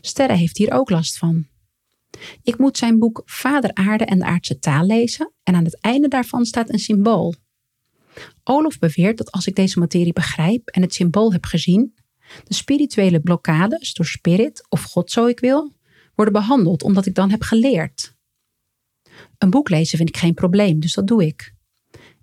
Sterre 0.00 0.34
heeft 0.34 0.56
hier 0.56 0.72
ook 0.72 0.90
last 0.90 1.18
van. 1.18 1.46
Ik 2.42 2.58
moet 2.58 2.78
zijn 2.78 2.98
boek 2.98 3.22
Vader 3.24 3.74
Aarde 3.74 4.04
en 4.04 4.18
de 4.18 4.24
Aardse 4.24 4.58
Taal 4.58 4.86
lezen 4.86 5.32
en 5.42 5.54
aan 5.54 5.64
het 5.64 5.80
einde 5.80 6.08
daarvan 6.08 6.44
staat 6.44 6.72
een 6.72 6.78
symbool. 6.78 7.34
Olof 8.44 8.78
beweert 8.78 9.18
dat 9.18 9.30
als 9.30 9.46
ik 9.46 9.54
deze 9.54 9.78
materie 9.78 10.12
begrijp 10.12 10.68
en 10.68 10.82
het 10.82 10.94
symbool 10.94 11.32
heb 11.32 11.44
gezien, 11.44 11.94
de 12.44 12.54
spirituele 12.54 13.20
blokkades 13.20 13.94
door 13.94 14.06
spirit 14.06 14.66
of 14.68 14.82
God 14.82 15.10
zo 15.10 15.26
ik 15.26 15.40
wil, 15.40 15.72
worden 16.14 16.34
behandeld 16.34 16.82
omdat 16.82 17.06
ik 17.06 17.14
dan 17.14 17.30
heb 17.30 17.42
geleerd. 17.42 18.14
Een 19.38 19.50
boek 19.50 19.68
lezen 19.68 19.96
vind 19.96 20.08
ik 20.08 20.16
geen 20.16 20.34
probleem, 20.34 20.80
dus 20.80 20.94
dat 20.94 21.06
doe 21.06 21.26
ik. 21.26 21.54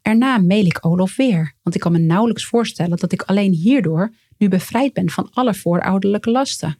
Erna 0.01 0.37
mail 0.37 0.65
ik 0.65 0.85
Olof 0.85 1.15
weer, 1.15 1.55
want 1.63 1.75
ik 1.75 1.81
kan 1.81 1.91
me 1.91 1.97
nauwelijks 1.97 2.45
voorstellen 2.45 2.97
dat 2.97 3.11
ik 3.11 3.21
alleen 3.21 3.53
hierdoor 3.53 4.13
nu 4.37 4.47
bevrijd 4.47 4.93
ben 4.93 5.09
van 5.09 5.29
alle 5.31 5.53
voorouderlijke 5.53 6.31
lasten. 6.31 6.79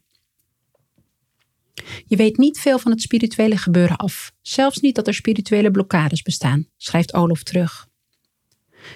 Je 2.06 2.16
weet 2.16 2.38
niet 2.38 2.60
veel 2.60 2.80
van 2.80 2.92
het 2.92 3.01
spirituele 3.01 3.58
gebeuren 3.58 3.98
af, 3.98 4.32
zelfs 4.42 4.80
niet 4.80 4.96
dat 4.96 5.08
er 5.08 5.13
spirituele 5.13 5.72
blokkades 5.72 6.22
bestaan, 6.22 6.68
schrijft 6.78 7.13
Olof 7.13 7.44
terug. 7.44 7.90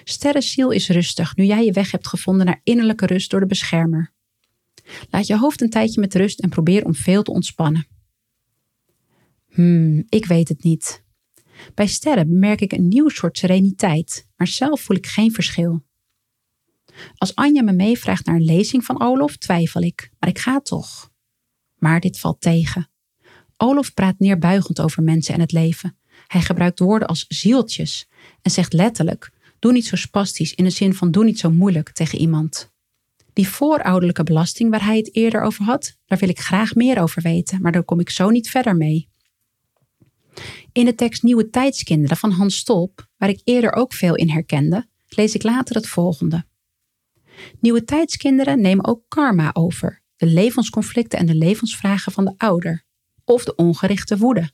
Sterrenziel 0.04 0.70
is 0.70 0.88
rustig 0.88 1.36
nu 1.36 1.44
jij 1.44 1.64
je 1.64 1.72
weg 1.72 1.90
hebt 1.90 2.08
gevonden 2.08 2.46
naar 2.46 2.60
innerlijke 2.62 3.06
rust 3.06 3.30
door 3.30 3.40
de 3.40 3.46
beschermer. 3.46 4.14
Laat 5.10 5.26
je 5.26 5.38
hoofd 5.38 5.60
een 5.60 5.70
tijdje 5.70 6.00
met 6.00 6.14
rust 6.14 6.40
en 6.40 6.48
probeer 6.48 6.84
om 6.84 6.94
veel 6.94 7.22
te 7.22 7.30
ontspannen. 7.30 7.86
Hmm, 9.48 10.04
ik 10.08 10.26
weet 10.26 10.48
het 10.48 10.62
niet. 10.62 11.04
Bij 11.74 11.86
sterren 11.86 12.28
bemerk 12.28 12.60
ik 12.60 12.72
een 12.72 12.88
nieuw 12.88 13.08
soort 13.08 13.38
sereniteit, 13.38 14.28
maar 14.36 14.46
zelf 14.46 14.80
voel 14.80 14.96
ik 14.96 15.06
geen 15.06 15.32
verschil. 15.32 15.84
Als 17.14 17.34
Anja 17.34 17.62
me 17.62 17.72
meevraagt 17.72 18.26
naar 18.26 18.34
een 18.34 18.44
lezing 18.44 18.84
van 18.84 19.02
Olof, 19.02 19.36
twijfel 19.36 19.82
ik, 19.82 20.10
maar 20.18 20.28
ik 20.28 20.38
ga 20.38 20.60
toch. 20.60 21.10
Maar 21.76 22.00
dit 22.00 22.18
valt 22.18 22.40
tegen. 22.40 22.90
Olof 23.56 23.94
praat 23.94 24.18
neerbuigend 24.18 24.80
over 24.80 25.02
mensen 25.02 25.34
en 25.34 25.40
het 25.40 25.52
leven. 25.52 25.98
Hij 26.26 26.40
gebruikt 26.40 26.78
woorden 26.78 27.08
als 27.08 27.24
zieltjes 27.28 28.08
en 28.42 28.50
zegt 28.50 28.72
letterlijk: 28.72 29.32
doe 29.58 29.72
niet 29.72 29.86
zo 29.86 29.96
spastisch 29.96 30.54
in 30.54 30.64
de 30.64 30.70
zin 30.70 30.94
van 30.94 31.10
doe 31.10 31.24
niet 31.24 31.38
zo 31.38 31.50
moeilijk 31.50 31.90
tegen 31.92 32.18
iemand. 32.18 32.74
Die 33.36 33.48
voorouderlijke 33.48 34.22
belasting 34.22 34.70
waar 34.70 34.84
hij 34.84 34.96
het 34.96 35.14
eerder 35.14 35.42
over 35.42 35.64
had, 35.64 35.96
daar 36.06 36.18
wil 36.18 36.28
ik 36.28 36.38
graag 36.38 36.74
meer 36.74 37.00
over 37.00 37.22
weten, 37.22 37.60
maar 37.60 37.72
daar 37.72 37.84
kom 37.84 38.00
ik 38.00 38.10
zo 38.10 38.30
niet 38.30 38.50
verder 38.50 38.76
mee. 38.76 39.08
In 40.72 40.84
de 40.84 40.94
tekst 40.94 41.22
Nieuwe 41.22 41.50
Tijdskinderen 41.50 42.16
van 42.16 42.30
Hans 42.30 42.56
Stolp, 42.56 43.08
waar 43.16 43.28
ik 43.28 43.40
eerder 43.44 43.72
ook 43.72 43.92
veel 43.92 44.14
in 44.14 44.30
herkende, 44.30 44.88
lees 45.08 45.34
ik 45.34 45.42
later 45.42 45.76
het 45.76 45.86
volgende. 45.86 46.44
Nieuwe 47.60 47.84
tijdskinderen 47.84 48.60
nemen 48.60 48.86
ook 48.86 49.02
karma 49.08 49.50
over, 49.52 50.02
de 50.16 50.26
levensconflicten 50.26 51.18
en 51.18 51.26
de 51.26 51.34
levensvragen 51.34 52.12
van 52.12 52.24
de 52.24 52.34
ouder, 52.36 52.84
of 53.24 53.44
de 53.44 53.54
ongerichte 53.54 54.16
woede. 54.16 54.50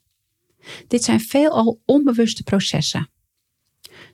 Dit 0.89 1.05
zijn 1.05 1.21
veelal 1.21 1.81
onbewuste 1.85 2.43
processen. 2.43 3.11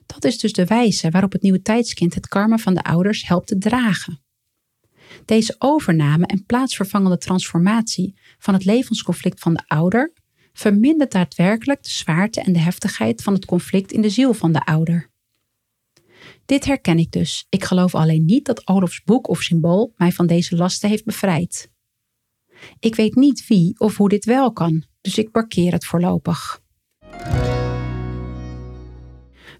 Dat 0.05 0.25
is 0.25 0.39
dus 0.39 0.53
de 0.53 0.65
wijze 0.65 1.09
waarop 1.09 1.31
het 1.31 1.41
nieuwe 1.41 1.61
tijdskind 1.61 2.13
het 2.13 2.27
karma 2.27 2.57
van 2.57 2.73
de 2.73 2.83
ouders 2.83 3.27
helpt 3.27 3.47
te 3.47 3.57
dragen. 3.57 4.27
Deze 5.29 5.55
overname 5.57 6.25
en 6.25 6.45
plaatsvervangende 6.45 7.17
transformatie 7.17 8.15
van 8.39 8.53
het 8.53 8.65
levensconflict 8.65 9.39
van 9.39 9.53
de 9.53 9.63
ouder 9.67 10.13
vermindert 10.53 11.11
daadwerkelijk 11.11 11.83
de 11.83 11.89
zwaarte 11.89 12.41
en 12.41 12.53
de 12.53 12.59
heftigheid 12.59 13.21
van 13.21 13.33
het 13.33 13.45
conflict 13.45 13.91
in 13.91 14.01
de 14.01 14.09
ziel 14.09 14.33
van 14.33 14.51
de 14.51 14.65
ouder. 14.65 15.09
Dit 16.45 16.65
herken 16.65 16.99
ik 16.99 17.11
dus. 17.11 17.45
Ik 17.49 17.63
geloof 17.63 17.95
alleen 17.95 18.25
niet 18.25 18.45
dat 18.45 18.67
Olofs 18.67 19.03
boek 19.03 19.27
of 19.27 19.41
symbool 19.41 19.93
mij 19.97 20.11
van 20.11 20.27
deze 20.27 20.55
lasten 20.55 20.89
heeft 20.89 21.05
bevrijd. 21.05 21.71
Ik 22.79 22.95
weet 22.95 23.15
niet 23.15 23.47
wie 23.47 23.79
of 23.79 23.97
hoe 23.97 24.09
dit 24.09 24.25
wel 24.25 24.53
kan, 24.53 24.83
dus 25.01 25.17
ik 25.17 25.31
parkeer 25.31 25.71
het 25.71 25.85
voorlopig. 25.85 26.61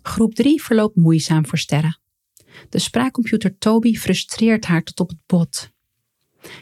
Groep 0.01 0.35
3 0.35 0.63
verloopt 0.63 0.95
moeizaam 0.95 1.45
voor 1.45 1.57
sterren. 1.57 1.99
De 2.69 2.79
spraakcomputer 2.79 3.57
Toby 3.57 3.95
frustreert 3.95 4.65
haar 4.65 4.83
tot 4.83 4.99
op 4.99 5.09
het 5.09 5.19
bot. 5.25 5.71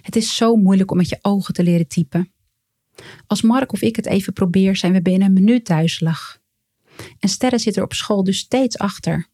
Het 0.01 0.15
is 0.15 0.35
zo 0.35 0.55
moeilijk 0.55 0.91
om 0.91 0.97
met 0.97 1.09
je 1.09 1.19
ogen 1.21 1.53
te 1.53 1.63
leren 1.63 1.87
typen. 1.87 2.31
Als 3.27 3.41
Mark 3.41 3.73
of 3.73 3.81
ik 3.81 3.95
het 3.95 4.05
even 4.05 4.33
probeer, 4.33 4.75
zijn 4.75 4.93
we 4.93 5.01
binnen 5.01 5.27
een 5.27 5.33
minuut 5.33 5.65
duizelig. 5.65 6.39
En 7.19 7.29
Sterre 7.29 7.57
zit 7.57 7.75
er 7.75 7.83
op 7.83 7.93
school 7.93 8.23
dus 8.23 8.37
steeds 8.37 8.77
achter. 8.77 9.27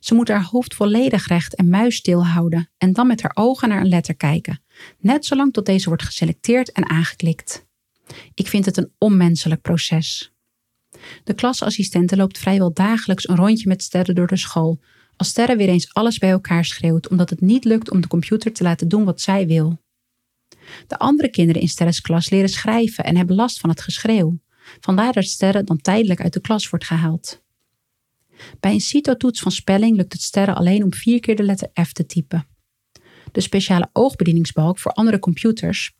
Ze 0.00 0.14
moet 0.14 0.28
haar 0.28 0.44
hoofd 0.44 0.74
volledig 0.74 1.26
recht 1.26 1.54
en 1.54 1.68
muisstil 1.68 2.26
houden 2.26 2.70
en 2.78 2.92
dan 2.92 3.06
met 3.06 3.22
haar 3.22 3.30
ogen 3.34 3.68
naar 3.68 3.80
een 3.80 3.88
letter 3.88 4.16
kijken, 4.16 4.62
net 4.98 5.26
zolang 5.26 5.52
tot 5.52 5.66
deze 5.66 5.88
wordt 5.88 6.04
geselecteerd 6.04 6.72
en 6.72 6.88
aangeklikt. 6.88 7.66
Ik 8.34 8.48
vind 8.48 8.64
het 8.64 8.76
een 8.76 8.92
onmenselijk 8.98 9.62
proces. 9.62 10.32
De 11.24 11.34
klasassistente 11.34 12.16
loopt 12.16 12.38
vrijwel 12.38 12.72
dagelijks 12.72 13.28
een 13.28 13.36
rondje 13.36 13.68
met 13.68 13.82
Sterre 13.82 14.12
door 14.12 14.26
de 14.26 14.36
school, 14.36 14.80
als 15.16 15.28
Sterre 15.28 15.56
weer 15.56 15.68
eens 15.68 15.94
alles 15.94 16.18
bij 16.18 16.30
elkaar 16.30 16.64
schreeuwt 16.64 17.08
omdat 17.08 17.30
het 17.30 17.40
niet 17.40 17.64
lukt 17.64 17.90
om 17.90 18.00
de 18.00 18.08
computer 18.08 18.52
te 18.52 18.62
laten 18.62 18.88
doen 18.88 19.04
wat 19.04 19.20
zij 19.20 19.46
wil. 19.46 19.78
De 20.86 20.98
andere 20.98 21.30
kinderen 21.30 21.62
in 21.62 21.68
Sterres 21.68 22.00
klas 22.00 22.30
leren 22.30 22.48
schrijven 22.48 23.04
en 23.04 23.16
hebben 23.16 23.36
last 23.36 23.60
van 23.60 23.70
het 23.70 23.80
geschreeuw. 23.80 24.38
Vandaar 24.80 25.12
dat 25.12 25.24
Sterre 25.24 25.64
dan 25.64 25.80
tijdelijk 25.80 26.20
uit 26.20 26.32
de 26.32 26.40
klas 26.40 26.68
wordt 26.68 26.84
gehaald. 26.84 27.42
Bij 28.60 28.72
een 28.72 28.80
CITO-toets 28.80 29.40
van 29.40 29.52
spelling 29.52 29.96
lukt 29.96 30.12
het 30.12 30.22
Sterre 30.22 30.54
alleen 30.54 30.84
om 30.84 30.94
vier 30.94 31.20
keer 31.20 31.36
de 31.36 31.42
letter 31.42 31.68
F 31.82 31.92
te 31.92 32.06
typen. 32.06 32.46
De 33.32 33.40
speciale 33.40 33.88
oogbedieningsbalk 33.92 34.78
voor 34.78 34.92
andere 34.92 35.18
computers, 35.18 35.96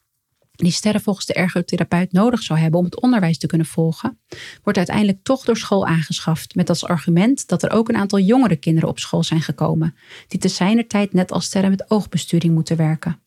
die 0.57 0.73
Sterre 0.73 1.01
volgens 1.01 1.27
de 1.27 1.35
ergotherapeut 1.35 2.13
nodig 2.13 2.43
zou 2.43 2.59
hebben 2.59 2.79
om 2.79 2.85
het 2.85 3.01
onderwijs 3.01 3.39
te 3.39 3.47
kunnen 3.47 3.67
volgen, 3.67 4.19
wordt 4.63 4.79
uiteindelijk 4.79 5.19
toch 5.23 5.45
door 5.45 5.57
school 5.57 5.87
aangeschaft 5.87 6.55
met 6.55 6.69
als 6.69 6.85
argument 6.85 7.49
dat 7.49 7.63
er 7.63 7.71
ook 7.71 7.89
een 7.89 7.97
aantal 7.97 8.19
jongere 8.19 8.57
kinderen 8.57 8.89
op 8.89 8.99
school 8.99 9.23
zijn 9.23 9.43
gekomen, 9.43 9.95
die 10.29 10.41
te 10.41 10.49
zijner 10.49 10.87
tijd 10.87 11.13
net 11.13 11.33
als 11.33 11.45
Sterre 11.45 11.69
met 11.69 11.91
oogbesturing 11.91 12.55
moeten 12.55 12.77
werken. 12.77 13.21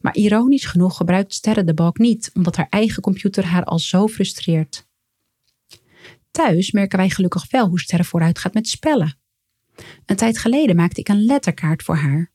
Maar 0.00 0.14
ironisch 0.14 0.64
genoeg 0.64 0.96
gebruikt 0.96 1.34
Sterre 1.34 1.64
de 1.64 1.74
balk 1.74 1.98
niet, 1.98 2.30
omdat 2.34 2.56
haar 2.56 2.68
eigen 2.70 3.02
computer 3.02 3.44
haar 3.44 3.64
al 3.64 3.78
zo 3.78 4.08
frustreert. 4.08 4.86
Thuis 6.30 6.70
merken 6.70 6.98
wij 6.98 7.10
gelukkig 7.10 7.50
wel 7.50 7.68
hoe 7.68 7.80
Sterre 7.80 8.04
vooruit 8.04 8.38
gaat 8.38 8.54
met 8.54 8.68
spellen. 8.68 9.18
Een 10.06 10.16
tijd 10.16 10.38
geleden 10.38 10.76
maakte 10.76 11.00
ik 11.00 11.08
een 11.08 11.24
letterkaart 11.24 11.82
voor 11.82 11.96
haar. 11.96 12.32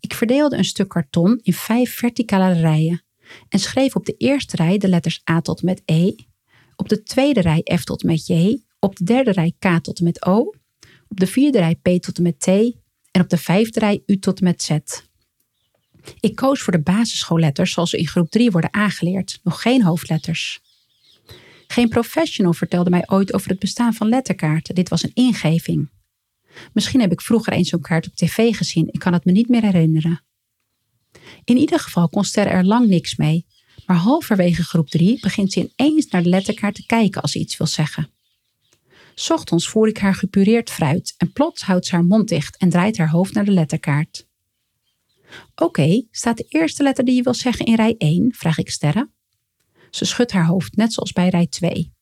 Ik 0.00 0.14
verdeelde 0.14 0.56
een 0.56 0.64
stuk 0.64 0.88
karton 0.88 1.38
in 1.42 1.52
vijf 1.52 1.94
verticale 1.94 2.52
rijen 2.52 3.02
en 3.48 3.58
schreef 3.58 3.96
op 3.96 4.06
de 4.06 4.14
eerste 4.16 4.56
rij 4.56 4.78
de 4.78 4.88
letters 4.88 5.22
A 5.30 5.40
tot 5.40 5.62
met 5.62 5.82
E, 5.84 6.12
op 6.76 6.88
de 6.88 7.02
tweede 7.02 7.40
rij 7.40 7.66
F 7.78 7.84
tot 7.84 8.02
met 8.02 8.26
J, 8.26 8.62
op 8.78 8.96
de 8.96 9.04
derde 9.04 9.30
rij 9.30 9.54
K 9.58 9.78
tot 9.82 10.00
met 10.00 10.26
O, 10.26 10.54
op 11.08 11.20
de 11.20 11.26
vierde 11.26 11.58
rij 11.58 11.74
P 11.74 12.02
tot 12.02 12.18
met 12.18 12.40
T 12.40 12.46
en 13.10 13.20
op 13.20 13.28
de 13.28 13.38
vijfde 13.38 13.80
rij 13.80 14.02
U 14.06 14.18
tot 14.18 14.40
met 14.40 14.62
Z. 14.62 14.78
Ik 16.20 16.34
koos 16.34 16.62
voor 16.62 16.72
de 16.72 16.80
basisschoolletters 16.80 17.72
zoals 17.72 17.90
ze 17.90 17.98
in 17.98 18.06
groep 18.06 18.30
3 18.30 18.50
worden 18.50 18.74
aangeleerd, 18.74 19.40
nog 19.42 19.62
geen 19.62 19.82
hoofdletters. 19.82 20.60
Geen 21.66 21.88
professional 21.88 22.52
vertelde 22.52 22.90
mij 22.90 23.02
ooit 23.06 23.34
over 23.34 23.50
het 23.50 23.58
bestaan 23.58 23.94
van 23.94 24.08
letterkaarten. 24.08 24.74
Dit 24.74 24.88
was 24.88 25.02
een 25.02 25.10
ingeving. 25.14 25.88
Misschien 26.72 27.00
heb 27.00 27.12
ik 27.12 27.20
vroeger 27.20 27.52
eens 27.52 27.68
zo'n 27.68 27.80
kaart 27.80 28.06
op 28.06 28.14
tv 28.14 28.56
gezien, 28.56 28.88
ik 28.92 29.00
kan 29.00 29.12
het 29.12 29.24
me 29.24 29.32
niet 29.32 29.48
meer 29.48 29.62
herinneren. 29.62 30.22
In 31.48 31.56
ieder 31.56 31.78
geval 31.78 32.08
kon 32.08 32.24
Ster 32.24 32.46
er 32.46 32.64
lang 32.64 32.88
niks 32.88 33.16
mee, 33.16 33.46
maar 33.86 33.96
halverwege 33.96 34.62
groep 34.62 34.88
3 34.88 35.20
begint 35.20 35.52
ze 35.52 35.70
ineens 35.76 36.06
naar 36.06 36.22
de 36.22 36.28
letterkaart 36.28 36.74
te 36.74 36.86
kijken 36.86 37.22
als 37.22 37.32
ze 37.32 37.38
iets 37.38 37.56
wil 37.56 37.66
zeggen. 37.66 38.10
Ochtends 39.28 39.68
voer 39.68 39.88
ik 39.88 39.98
haar 39.98 40.14
gepureerd 40.14 40.70
fruit 40.70 41.14
en 41.16 41.32
plots 41.32 41.62
houdt 41.62 41.86
ze 41.86 41.94
haar 41.94 42.04
mond 42.04 42.28
dicht 42.28 42.56
en 42.56 42.68
draait 42.68 42.98
haar 42.98 43.10
hoofd 43.10 43.34
naar 43.34 43.44
de 43.44 43.50
letterkaart. 43.50 44.26
Oké, 45.54 46.02
staat 46.10 46.36
de 46.36 46.46
eerste 46.48 46.82
letter 46.82 47.04
die 47.04 47.14
je 47.14 47.22
wil 47.22 47.34
zeggen 47.34 47.66
in 47.66 47.74
rij 47.74 47.94
1? 47.98 48.34
vraag 48.34 48.58
ik 48.58 48.70
Sterre. 48.70 49.10
Ze 49.90 50.04
schudt 50.04 50.32
haar 50.32 50.46
hoofd, 50.46 50.76
net 50.76 50.92
zoals 50.92 51.12
bij 51.12 51.28
rij 51.28 51.46
2. 51.46 51.92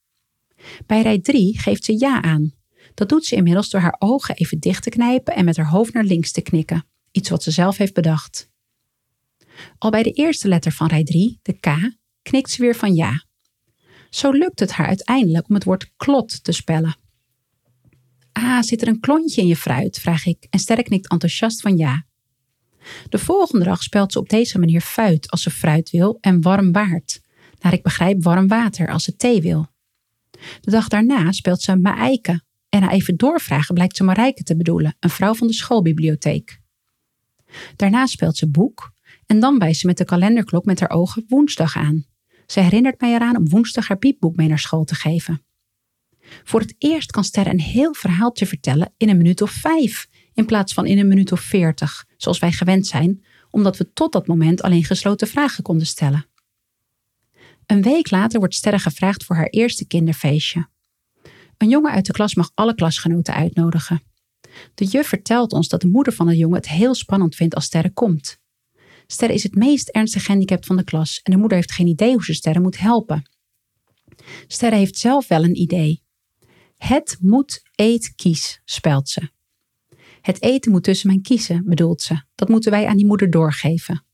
Bij 0.87 1.03
rij 1.03 1.19
3 1.19 1.59
geeft 1.59 1.85
ze 1.85 1.99
ja 1.99 2.23
aan. 2.23 2.55
Dat 2.95 3.09
doet 3.09 3.27
ze 3.27 3.37
inmiddels 3.37 3.71
door 3.71 3.81
haar 3.81 3.97
ogen 3.99 4.35
even 4.35 4.61
dicht 4.61 4.83
te 4.83 4.91
knijpen 4.91 5.35
en 5.35 5.45
met 5.45 5.57
haar 5.57 5.69
hoofd 5.69 5.93
naar 5.93 6.05
links 6.05 6.33
te 6.33 6.43
knikken. 6.43 6.87
Iets 7.11 7.29
wat 7.29 7.43
ze 7.43 7.51
zelf 7.51 7.77
heeft 7.77 7.95
bedacht. 7.95 8.55
Al 9.79 9.91
bij 9.91 10.03
de 10.03 10.13
eerste 10.13 10.49
letter 10.49 10.73
van 10.73 10.87
rij 10.87 11.05
3, 11.05 11.39
de 11.43 11.53
K, 11.53 11.67
knikt 12.23 12.51
ze 12.51 12.63
weer 12.63 12.77
van 12.77 12.95
ja. 12.95 13.25
Zo 14.11 14.31
lukt 14.31 14.61
het 14.61 14.73
haar 14.73 14.87
uiteindelijk 14.87 15.49
om 15.49 15.55
het 15.55 15.65
woord 15.65 15.93
klot 15.97 16.45
te 16.45 16.53
spellen. 16.53 16.97
Ah, 18.33 18.63
zit 18.63 18.83
er 18.83 18.89
een 18.89 19.01
klontje 19.01 19.41
in 19.41 19.47
je 19.47 19.57
fruit? 19.57 19.99
vraag 19.99 20.27
ik 20.27 20.47
en 20.51 20.59
Sterre 20.59 20.83
knikt 20.83 21.09
enthousiast 21.11 21.61
van 21.61 21.77
ja. 21.77 22.07
De 23.09 23.19
volgende 23.19 23.65
dag 23.65 23.83
spelt 23.83 24.13
ze 24.13 24.19
op 24.19 24.29
deze 24.29 24.59
manier 24.59 24.81
fuit 24.81 25.31
als 25.31 25.43
ze 25.43 25.51
fruit 25.51 25.91
wil 25.91 26.19
en 26.21 26.43
warm 26.43 26.73
waard. 26.73 27.21
Naar 27.61 27.73
ik 27.73 27.83
begrijp 27.83 28.23
warm 28.23 28.49
water 28.49 28.89
als 28.89 29.05
ze 29.05 29.17
thee 29.17 29.41
wil. 29.41 29.67
De 30.61 30.71
dag 30.71 30.89
daarna 30.89 31.33
speelt 31.33 31.63
ze 31.63 31.77
maaike 31.77 32.45
En 32.69 32.81
na 32.81 32.91
even 32.91 33.17
doorvragen 33.17 33.75
blijkt 33.75 33.97
ze 33.97 34.05
Marijke 34.05 34.43
te 34.43 34.57
bedoelen, 34.57 34.97
een 35.01 35.11
vrouw 35.11 35.35
van 35.35 35.47
de 35.47 35.53
schoolbibliotheek. 35.53 36.61
Daarna 37.77 38.07
speelt 38.07 38.37
ze 38.37 38.49
boek 38.49 38.93
en 39.27 39.41
dan 39.41 39.59
wijst 39.59 39.81
ze 39.81 39.87
met 39.87 39.99
de 39.99 40.05
kalenderklok 40.05 40.65
met 40.65 40.81
haar 40.81 40.91
ogen 40.91 41.25
woensdag 41.29 41.77
aan. 41.77 42.05
Ze 42.47 42.61
herinnert 42.61 43.01
mij 43.01 43.15
eraan 43.15 43.37
om 43.37 43.49
woensdag 43.49 43.89
haar 43.89 43.99
piepboek 43.99 44.37
mee 44.37 44.49
naar 44.49 44.59
school 44.59 44.85
te 44.85 44.95
geven. 44.95 45.45
Voor 46.45 46.61
het 46.61 46.75
eerst 46.79 47.11
kan 47.11 47.25
Sterre 47.25 47.51
een 47.51 47.61
heel 47.61 47.95
verhaaltje 47.95 48.47
vertellen 48.47 48.93
in 48.97 49.09
een 49.09 49.17
minuut 49.17 49.43
of 49.43 49.51
vijf, 49.51 50.09
in 50.35 50.47
plaats 50.47 50.73
van 50.73 50.87
in 50.87 50.99
een 50.99 51.09
minuut 51.09 51.33
of 51.33 51.41
veertig, 51.41 52.05
zoals 52.17 52.39
wij 52.39 52.53
gewend 52.53 52.87
zijn, 52.87 53.25
omdat 53.51 53.77
we 53.77 53.93
tot 53.93 54.13
dat 54.13 54.27
moment 54.27 54.63
alleen 54.63 54.85
gesloten 54.85 55.29
vragen 55.29 55.63
konden 55.63 55.87
stellen. 55.87 56.27
Een 57.67 57.83
week 57.83 58.11
later 58.11 58.39
wordt 58.39 58.55
Sterre 58.55 58.79
gevraagd 58.79 59.25
voor 59.25 59.37
haar 59.37 59.49
eerste 59.49 59.87
kinderfeestje. 59.87 60.69
Een 61.57 61.69
jongen 61.69 61.93
uit 61.93 62.07
de 62.07 62.13
klas 62.13 62.35
mag 62.35 62.51
alle 62.55 62.75
klasgenoten 62.75 63.35
uitnodigen. 63.35 64.03
De 64.75 64.85
juf 64.85 65.07
vertelt 65.07 65.53
ons 65.53 65.69
dat 65.69 65.81
de 65.81 65.89
moeder 65.89 66.13
van 66.13 66.27
de 66.27 66.37
jongen 66.37 66.57
het 66.57 66.69
heel 66.69 66.95
spannend 66.95 67.35
vindt 67.35 67.55
als 67.55 67.65
Sterre 67.65 67.93
komt. 67.93 68.39
Sterre 69.07 69.35
is 69.35 69.43
het 69.43 69.55
meest 69.55 69.89
ernstig 69.89 70.25
gehandicapt 70.25 70.67
van 70.67 70.77
de 70.77 70.85
klas 70.85 71.21
en 71.23 71.33
de 71.33 71.39
moeder 71.39 71.57
heeft 71.57 71.73
geen 71.73 71.87
idee 71.87 72.13
hoe 72.13 72.25
ze 72.25 72.35
Sterre 72.35 72.61
moet 72.61 72.79
helpen. 72.79 73.31
Sterre 74.47 74.77
heeft 74.77 74.99
zelf 74.99 75.29
wel 75.29 75.45
een 75.45 75.61
idee. 75.61 76.03
Het 76.77 77.17
moet 77.21 77.63
eet 77.75 78.15
kies, 78.15 78.61
spelt 78.65 79.09
ze. 79.09 79.31
Het 80.21 80.43
eten 80.43 80.71
moet 80.71 80.85
tussen 80.85 81.09
mijn 81.09 81.23
kiezen, 81.23 81.63
bedoelt 81.65 82.03
ze. 82.03 82.23
Dat 82.35 82.49
moeten 82.49 82.71
wij 82.71 82.87
aan 82.87 82.97
die 82.97 83.07
moeder 83.07 83.31
doorgeven. 83.31 84.05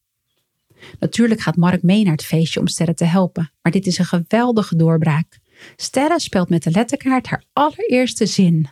Natuurlijk 0.99 1.41
gaat 1.41 1.57
Mark 1.57 1.83
mee 1.83 2.03
naar 2.03 2.13
het 2.13 2.25
feestje 2.25 2.61
om 2.61 2.67
Sterre 2.67 2.95
te 2.95 3.05
helpen, 3.05 3.53
maar 3.63 3.73
dit 3.73 3.87
is 3.87 3.99
een 3.99 4.05
geweldige 4.05 4.77
doorbraak. 4.77 5.41
Sterre 5.77 6.21
speelt 6.21 6.49
met 6.49 6.63
de 6.63 6.71
letterkaart 6.71 7.27
haar 7.27 7.45
allereerste 7.53 8.27
zin. 8.27 8.69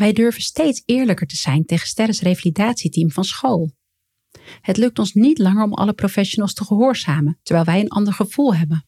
Wij 0.00 0.12
durven 0.12 0.42
steeds 0.42 0.82
eerlijker 0.84 1.26
te 1.26 1.36
zijn 1.36 1.64
tegen 1.64 1.86
Sterres 1.86 2.20
revalidatieteam 2.20 3.10
van 3.10 3.24
school. 3.24 3.70
Het 4.60 4.76
lukt 4.76 4.98
ons 4.98 5.12
niet 5.12 5.38
langer 5.38 5.64
om 5.64 5.74
alle 5.74 5.92
professionals 5.92 6.54
te 6.54 6.64
gehoorzamen, 6.64 7.38
terwijl 7.42 7.66
wij 7.66 7.80
een 7.80 7.88
ander 7.88 8.12
gevoel 8.12 8.54
hebben. 8.54 8.86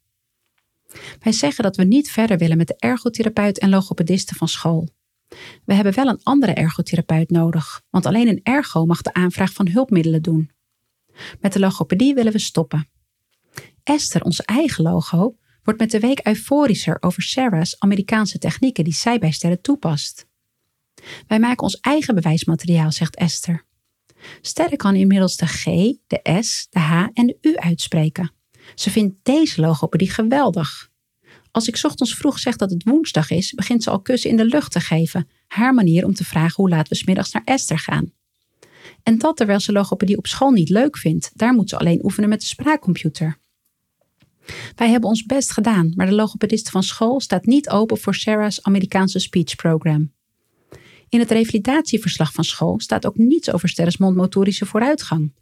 Wij 1.18 1.32
zeggen 1.32 1.64
dat 1.64 1.76
we 1.76 1.84
niet 1.84 2.10
verder 2.10 2.38
willen 2.38 2.56
met 2.56 2.66
de 2.66 2.76
ergotherapeut 2.78 3.58
en 3.58 3.68
logopedisten 3.68 4.36
van 4.36 4.48
school. 4.48 4.88
We 5.64 5.74
hebben 5.74 5.94
wel 5.94 6.06
een 6.06 6.22
andere 6.22 6.52
ergotherapeut 6.52 7.30
nodig, 7.30 7.82
want 7.90 8.06
alleen 8.06 8.28
een 8.28 8.40
ergo 8.42 8.86
mag 8.86 9.02
de 9.02 9.12
aanvraag 9.12 9.52
van 9.52 9.68
hulpmiddelen 9.68 10.22
doen. 10.22 10.50
Met 11.40 11.52
de 11.52 11.58
logopedie 11.58 12.14
willen 12.14 12.32
we 12.32 12.38
stoppen. 12.38 12.88
Esther, 13.82 14.22
onze 14.22 14.44
eigen 14.44 14.84
logo, 14.84 15.36
wordt 15.62 15.80
met 15.80 15.90
de 15.90 16.00
week 16.00 16.26
euforischer 16.26 16.96
over 17.00 17.22
Sarah's 17.22 17.76
Amerikaanse 17.78 18.38
technieken 18.38 18.84
die 18.84 18.94
zij 18.94 19.18
bij 19.18 19.30
Sterren 19.30 19.60
toepast. 19.60 20.30
Wij 21.26 21.38
maken 21.38 21.62
ons 21.62 21.80
eigen 21.80 22.14
bewijsmateriaal, 22.14 22.92
zegt 22.92 23.16
Esther. 23.16 23.64
Sterre 24.40 24.76
kan 24.76 24.94
inmiddels 24.94 25.36
de 25.36 25.46
G, 25.46 25.64
de 26.06 26.38
S, 26.40 26.66
de 26.70 26.78
H 26.78 27.06
en 27.12 27.26
de 27.26 27.38
U 27.40 27.56
uitspreken. 27.56 28.32
Ze 28.74 28.90
vindt 28.90 29.14
deze 29.22 29.60
logopedie 29.60 30.10
geweldig. 30.10 30.90
Als 31.50 31.68
ik 31.68 31.80
ochtends 31.82 32.14
vroeg 32.14 32.38
zeg 32.38 32.56
dat 32.56 32.70
het 32.70 32.82
woensdag 32.82 33.30
is, 33.30 33.52
begint 33.52 33.82
ze 33.82 33.90
al 33.90 34.00
kussen 34.00 34.30
in 34.30 34.36
de 34.36 34.44
lucht 34.44 34.72
te 34.72 34.80
geven. 34.80 35.28
Haar 35.46 35.74
manier 35.74 36.04
om 36.04 36.14
te 36.14 36.24
vragen 36.24 36.54
hoe 36.56 36.68
laat 36.68 36.88
we 36.88 36.94
smiddags 36.94 37.32
naar 37.32 37.42
Esther 37.44 37.78
gaan. 37.78 38.12
En 39.02 39.18
dat 39.18 39.36
terwijl 39.36 39.60
ze 39.60 39.72
logopedie 39.72 40.16
op 40.16 40.26
school 40.26 40.50
niet 40.50 40.68
leuk 40.68 40.96
vindt. 40.96 41.30
Daar 41.34 41.54
moet 41.54 41.68
ze 41.68 41.78
alleen 41.78 42.04
oefenen 42.04 42.28
met 42.28 42.40
de 42.40 42.46
spraakcomputer. 42.46 43.40
Wij 44.74 44.90
hebben 44.90 45.08
ons 45.08 45.26
best 45.26 45.52
gedaan, 45.52 45.92
maar 45.94 46.06
de 46.06 46.14
logopedist 46.14 46.70
van 46.70 46.82
school 46.82 47.20
staat 47.20 47.46
niet 47.46 47.68
open 47.68 47.98
voor 47.98 48.14
Sarah's 48.14 48.60
Amerikaanse 48.62 49.18
speech 49.18 49.56
program. 49.56 50.12
In 51.12 51.18
het 51.18 51.30
revalidatieverslag 51.30 52.32
van 52.32 52.44
school 52.44 52.80
staat 52.80 53.06
ook 53.06 53.16
niets 53.16 53.52
over 53.52 53.68
Sterres 53.68 53.96
mondmotorische 53.96 54.66
vooruitgang. 54.66 55.32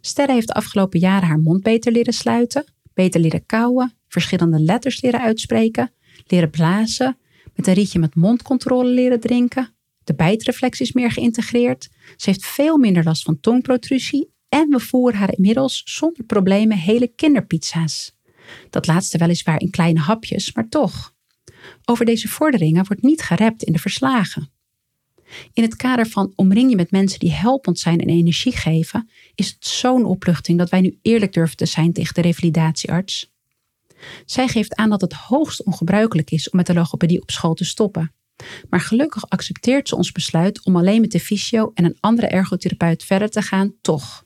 Sterre 0.00 0.32
heeft 0.32 0.46
de 0.46 0.54
afgelopen 0.54 1.00
jaren 1.00 1.28
haar 1.28 1.38
mond 1.38 1.62
beter 1.62 1.92
leren 1.92 2.12
sluiten, 2.12 2.64
beter 2.94 3.20
leren 3.20 3.46
kauwen, 3.46 3.94
verschillende 4.08 4.60
letters 4.60 5.00
leren 5.00 5.20
uitspreken, 5.20 5.92
leren 6.26 6.50
blazen, 6.50 7.18
met 7.54 7.66
een 7.66 7.74
rietje 7.74 7.98
met 7.98 8.14
mondcontrole 8.14 8.88
leren 8.88 9.20
drinken. 9.20 9.74
De 10.04 10.14
bijtreflex 10.14 10.80
is 10.80 10.92
meer 10.92 11.10
geïntegreerd. 11.10 11.88
Ze 12.16 12.30
heeft 12.30 12.46
veel 12.46 12.76
minder 12.76 13.04
last 13.04 13.22
van 13.22 13.40
tongprotrusie 13.40 14.30
en 14.48 14.68
we 14.68 14.80
voeren 14.80 15.18
haar 15.18 15.36
inmiddels 15.36 15.82
zonder 15.84 16.24
problemen 16.24 16.76
hele 16.78 17.06
kinderpizza's. 17.06 18.16
Dat 18.70 18.86
laatste 18.86 19.18
weliswaar 19.18 19.60
in 19.60 19.70
kleine 19.70 20.00
hapjes, 20.00 20.52
maar 20.52 20.68
toch. 20.68 21.14
Over 21.84 22.04
deze 22.04 22.28
vorderingen 22.28 22.86
wordt 22.86 23.02
niet 23.02 23.22
gerept 23.22 23.62
in 23.62 23.72
de 23.72 23.78
verslagen. 23.78 24.54
In 25.52 25.62
het 25.62 25.76
kader 25.76 26.06
van 26.06 26.32
omring 26.34 26.70
je 26.70 26.76
met 26.76 26.90
mensen 26.90 27.18
die 27.18 27.32
helpend 27.32 27.78
zijn 27.78 28.00
en 28.00 28.08
energie 28.08 28.56
geven, 28.56 29.10
is 29.34 29.48
het 29.48 29.66
zo'n 29.66 30.04
opluchting 30.04 30.58
dat 30.58 30.70
wij 30.70 30.80
nu 30.80 30.98
eerlijk 31.02 31.32
durven 31.32 31.56
te 31.56 31.66
zijn 31.66 31.92
tegen 31.92 32.14
de 32.14 32.20
revalidatiearts. 32.20 33.34
Zij 34.24 34.48
geeft 34.48 34.74
aan 34.74 34.90
dat 34.90 35.00
het 35.00 35.12
hoogst 35.12 35.62
ongebruikelijk 35.62 36.30
is 36.30 36.50
om 36.50 36.56
met 36.56 36.66
de 36.66 36.74
logopedie 36.74 37.22
op 37.22 37.30
school 37.30 37.54
te 37.54 37.64
stoppen. 37.64 38.14
Maar 38.68 38.80
gelukkig 38.80 39.28
accepteert 39.28 39.88
ze 39.88 39.96
ons 39.96 40.12
besluit 40.12 40.64
om 40.64 40.76
alleen 40.76 41.00
met 41.00 41.10
de 41.10 41.20
fysio 41.20 41.70
en 41.74 41.84
een 41.84 41.96
andere 42.00 42.26
ergotherapeut 42.26 43.04
verder 43.04 43.30
te 43.30 43.42
gaan, 43.42 43.74
toch. 43.80 44.24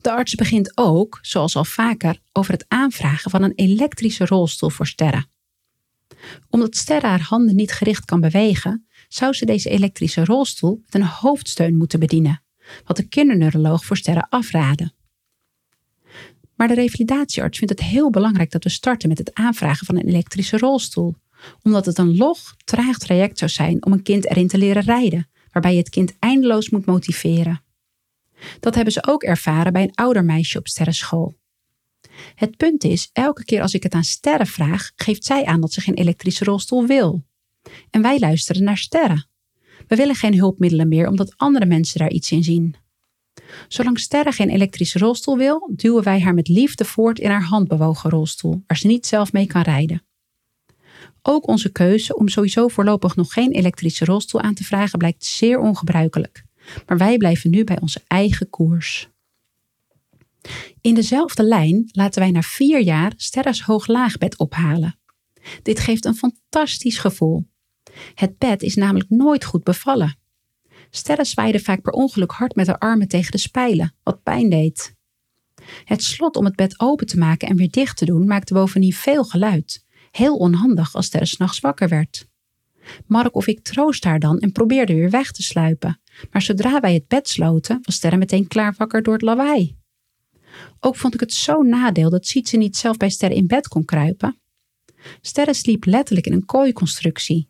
De 0.00 0.12
arts 0.12 0.34
begint 0.34 0.72
ook, 0.74 1.18
zoals 1.22 1.56
al 1.56 1.64
vaker, 1.64 2.20
over 2.32 2.52
het 2.52 2.64
aanvragen 2.68 3.30
van 3.30 3.42
een 3.42 3.52
elektrische 3.54 4.26
rolstoel 4.26 4.70
voor 4.70 4.86
Sterren. 4.86 5.28
Omdat 6.48 6.76
Sterren 6.76 7.10
haar 7.10 7.22
handen 7.22 7.54
niet 7.54 7.72
gericht 7.72 8.04
kan 8.04 8.20
bewegen, 8.20 8.86
zou 9.12 9.32
ze 9.32 9.44
deze 9.44 9.70
elektrische 9.70 10.24
rolstoel 10.24 10.82
met 10.84 10.94
een 10.94 11.08
hoofdsteun 11.08 11.76
moeten 11.76 12.00
bedienen, 12.00 12.42
wat 12.84 12.96
de 12.96 13.08
kinderneuroloog 13.08 13.84
voor 13.84 13.96
sterren 13.96 14.28
afraadde. 14.28 14.92
Maar 16.54 16.68
de 16.68 16.74
revalidatiearts 16.74 17.58
vindt 17.58 17.78
het 17.78 17.88
heel 17.88 18.10
belangrijk 18.10 18.50
dat 18.50 18.64
we 18.64 18.70
starten 18.70 19.08
met 19.08 19.18
het 19.18 19.34
aanvragen 19.34 19.86
van 19.86 19.96
een 19.96 20.08
elektrische 20.08 20.58
rolstoel, 20.58 21.14
omdat 21.62 21.86
het 21.86 21.98
een 21.98 22.16
log, 22.16 22.54
traag 22.64 22.98
traject 22.98 23.38
zou 23.38 23.50
zijn 23.50 23.84
om 23.84 23.92
een 23.92 24.02
kind 24.02 24.26
erin 24.30 24.48
te 24.48 24.58
leren 24.58 24.82
rijden, 24.82 25.28
waarbij 25.52 25.72
je 25.72 25.78
het 25.78 25.88
kind 25.88 26.16
eindeloos 26.18 26.70
moet 26.70 26.86
motiveren. 26.86 27.62
Dat 28.60 28.74
hebben 28.74 28.92
ze 28.92 29.06
ook 29.06 29.22
ervaren 29.22 29.72
bij 29.72 29.82
een 29.82 29.94
ouder 29.94 30.24
meisje 30.24 30.58
op 30.58 30.68
sterrenschool. 30.68 31.38
Het 32.34 32.56
punt 32.56 32.84
is, 32.84 33.10
elke 33.12 33.44
keer 33.44 33.62
als 33.62 33.74
ik 33.74 33.82
het 33.82 33.94
aan 33.94 34.04
Sterren 34.04 34.46
vraag, 34.46 34.90
geeft 34.96 35.24
zij 35.24 35.44
aan 35.44 35.60
dat 35.60 35.72
ze 35.72 35.80
geen 35.80 35.94
elektrische 35.94 36.44
rolstoel 36.44 36.86
wil. 36.86 37.24
En 37.90 38.02
wij 38.02 38.18
luisteren 38.18 38.62
naar 38.62 38.78
sterren. 38.78 39.28
We 39.86 39.96
willen 39.96 40.14
geen 40.14 40.38
hulpmiddelen 40.38 40.88
meer 40.88 41.08
omdat 41.08 41.34
andere 41.36 41.66
mensen 41.66 41.98
daar 41.98 42.10
iets 42.10 42.30
in 42.30 42.42
zien. 42.42 42.74
Zolang 43.68 43.98
Sterre 43.98 44.32
geen 44.32 44.48
elektrische 44.48 44.98
rolstoel 44.98 45.36
wil, 45.36 45.70
duwen 45.76 46.02
wij 46.02 46.20
haar 46.20 46.34
met 46.34 46.48
liefde 46.48 46.84
voort 46.84 47.18
in 47.18 47.30
haar 47.30 47.42
handbewogen 47.42 48.10
rolstoel, 48.10 48.62
waar 48.66 48.78
ze 48.78 48.86
niet 48.86 49.06
zelf 49.06 49.32
mee 49.32 49.46
kan 49.46 49.62
rijden. 49.62 50.02
Ook 51.22 51.48
onze 51.48 51.72
keuze 51.72 52.16
om 52.16 52.28
sowieso 52.28 52.68
voorlopig 52.68 53.16
nog 53.16 53.32
geen 53.32 53.52
elektrische 53.52 54.04
rolstoel 54.04 54.40
aan 54.40 54.54
te 54.54 54.64
vragen 54.64 54.98
blijkt 54.98 55.24
zeer 55.24 55.58
ongebruikelijk, 55.58 56.44
maar 56.86 56.98
wij 56.98 57.16
blijven 57.16 57.50
nu 57.50 57.64
bij 57.64 57.80
onze 57.80 58.02
eigen 58.06 58.50
koers. 58.50 59.08
In 60.80 60.94
dezelfde 60.94 61.42
lijn 61.42 61.88
laten 61.92 62.20
wij 62.20 62.30
na 62.30 62.42
vier 62.42 62.80
jaar 62.80 63.12
Sterres 63.16 63.62
hoog-laagbed 63.62 64.38
ophalen. 64.38 64.98
Dit 65.62 65.80
geeft 65.80 66.04
een 66.04 66.14
fantastisch 66.14 66.98
gevoel. 66.98 67.49
Het 68.14 68.38
bed 68.38 68.62
is 68.62 68.74
namelijk 68.74 69.10
nooit 69.10 69.44
goed 69.44 69.64
bevallen. 69.64 70.18
Sterren 70.90 71.26
zwaaide 71.26 71.60
vaak 71.60 71.82
per 71.82 71.92
ongeluk 71.92 72.30
hard 72.30 72.54
met 72.54 72.66
haar 72.66 72.78
armen 72.78 73.08
tegen 73.08 73.30
de 73.30 73.38
spijlen, 73.38 73.94
wat 74.02 74.22
pijn 74.22 74.50
deed. 74.50 74.94
Het 75.84 76.02
slot 76.02 76.36
om 76.36 76.44
het 76.44 76.56
bed 76.56 76.80
open 76.80 77.06
te 77.06 77.18
maken 77.18 77.48
en 77.48 77.56
weer 77.56 77.70
dicht 77.70 77.96
te 77.96 78.04
doen 78.04 78.26
maakte 78.26 78.54
bovendien 78.54 78.92
veel 78.92 79.24
geluid. 79.24 79.84
Heel 80.10 80.36
onhandig 80.36 80.94
als 80.94 81.06
Sterre 81.06 81.26
s'nachts 81.26 81.60
wakker 81.60 81.88
werd. 81.88 82.28
Mark 83.06 83.34
of 83.34 83.46
ik 83.46 83.60
troost 83.60 84.04
haar 84.04 84.18
dan 84.18 84.38
en 84.38 84.52
probeerde 84.52 84.94
weer 84.94 85.10
weg 85.10 85.30
te 85.32 85.42
sluipen. 85.42 86.00
Maar 86.30 86.42
zodra 86.42 86.80
wij 86.80 86.94
het 86.94 87.08
bed 87.08 87.28
sloten, 87.28 87.78
was 87.82 87.94
Sterre 87.94 88.16
meteen 88.16 88.46
klaar 88.46 88.74
wakker 88.76 89.02
door 89.02 89.12
het 89.12 89.22
lawaai. 89.22 89.76
Ook 90.80 90.96
vond 90.96 91.14
ik 91.14 91.20
het 91.20 91.32
zo'n 91.32 91.68
nadeel 91.68 92.10
dat 92.10 92.26
Sietse 92.26 92.56
niet 92.56 92.76
zelf 92.76 92.96
bij 92.96 93.10
Sterre 93.10 93.34
in 93.34 93.46
bed 93.46 93.68
kon 93.68 93.84
kruipen. 93.84 94.40
Sterre 95.20 95.54
sliep 95.54 95.84
letterlijk 95.84 96.26
in 96.26 96.32
een 96.32 96.44
kooiconstructie. 96.44 97.48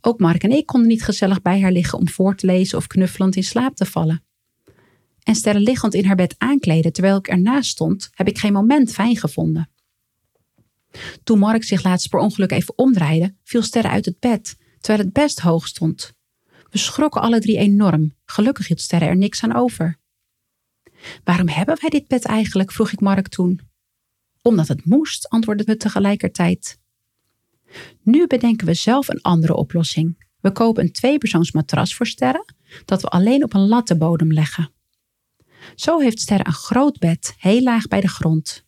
Ook 0.00 0.20
Mark 0.20 0.42
en 0.42 0.50
ik 0.50 0.66
konden 0.66 0.88
niet 0.88 1.04
gezellig 1.04 1.42
bij 1.42 1.60
haar 1.60 1.72
liggen 1.72 1.98
om 1.98 2.08
voor 2.08 2.36
te 2.36 2.46
lezen 2.46 2.78
of 2.78 2.86
knuffelend 2.86 3.36
in 3.36 3.44
slaap 3.44 3.74
te 3.74 3.84
vallen. 3.84 4.24
En 5.22 5.34
Sterre 5.34 5.60
liggend 5.60 5.94
in 5.94 6.04
haar 6.04 6.16
bed 6.16 6.34
aankleden 6.38 6.92
terwijl 6.92 7.16
ik 7.16 7.28
ernaast 7.28 7.70
stond, 7.70 8.10
heb 8.14 8.28
ik 8.28 8.38
geen 8.38 8.52
moment 8.52 8.92
fijn 8.92 9.16
gevonden. 9.16 9.70
Toen 11.24 11.38
Mark 11.38 11.64
zich 11.64 11.82
laatst 11.82 12.08
per 12.08 12.18
ongeluk 12.18 12.52
even 12.52 12.78
omdraaide, 12.78 13.34
viel 13.44 13.62
Sterre 13.62 13.88
uit 13.88 14.04
het 14.04 14.18
bed, 14.20 14.56
terwijl 14.78 15.04
het 15.04 15.12
best 15.12 15.40
hoog 15.40 15.66
stond. 15.66 16.12
We 16.70 16.78
schrokken 16.78 17.20
alle 17.20 17.40
drie 17.40 17.56
enorm. 17.56 18.14
Gelukkig 18.24 18.66
hield 18.66 18.80
Sterre 18.80 19.04
er 19.04 19.16
niks 19.16 19.42
aan 19.42 19.54
over. 19.54 19.98
Waarom 21.24 21.48
hebben 21.48 21.78
wij 21.80 21.90
dit 21.90 22.08
bed 22.08 22.24
eigenlijk? 22.24 22.72
vroeg 22.72 22.92
ik 22.92 23.00
Mark 23.00 23.28
toen. 23.28 23.60
Omdat 24.42 24.68
het 24.68 24.84
moest, 24.84 25.28
antwoordde 25.28 25.64
we 25.64 25.76
tegelijkertijd. 25.76 26.80
Nu 28.02 28.26
bedenken 28.26 28.66
we 28.66 28.74
zelf 28.74 29.08
een 29.08 29.20
andere 29.20 29.54
oplossing. 29.54 30.30
We 30.40 30.52
kopen 30.52 30.82
een 30.84 30.92
tweepersoonsmatras 30.92 31.94
voor 31.94 32.06
sterren 32.06 32.54
dat 32.84 33.02
we 33.02 33.08
alleen 33.08 33.44
op 33.44 33.54
een 33.54 33.68
lattenbodem 33.68 34.32
leggen. 34.32 34.72
Zo 35.74 35.98
heeft 35.98 36.20
sterren 36.20 36.46
een 36.46 36.52
groot 36.52 36.98
bed, 36.98 37.34
heel 37.38 37.62
laag 37.62 37.88
bij 37.88 38.00
de 38.00 38.08
grond. 38.08 38.64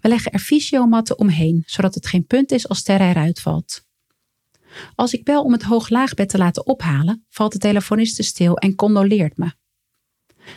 We 0.00 0.08
leggen 0.08 0.32
er 0.32 0.38
fysiomatten 0.38 1.18
omheen, 1.18 1.62
zodat 1.66 1.94
het 1.94 2.06
geen 2.06 2.26
punt 2.26 2.52
is 2.52 2.68
als 2.68 2.78
sterren 2.78 3.08
eruit 3.08 3.40
valt. 3.40 3.88
Als 4.94 5.12
ik 5.12 5.24
bel 5.24 5.42
om 5.42 5.52
het 5.52 5.62
hoog-laagbed 5.62 6.28
te 6.28 6.38
laten 6.38 6.66
ophalen, 6.66 7.24
valt 7.28 7.52
de 7.52 7.58
telefoniste 7.58 8.22
stil 8.22 8.56
en 8.56 8.74
condoleert 8.74 9.36
me. 9.36 9.52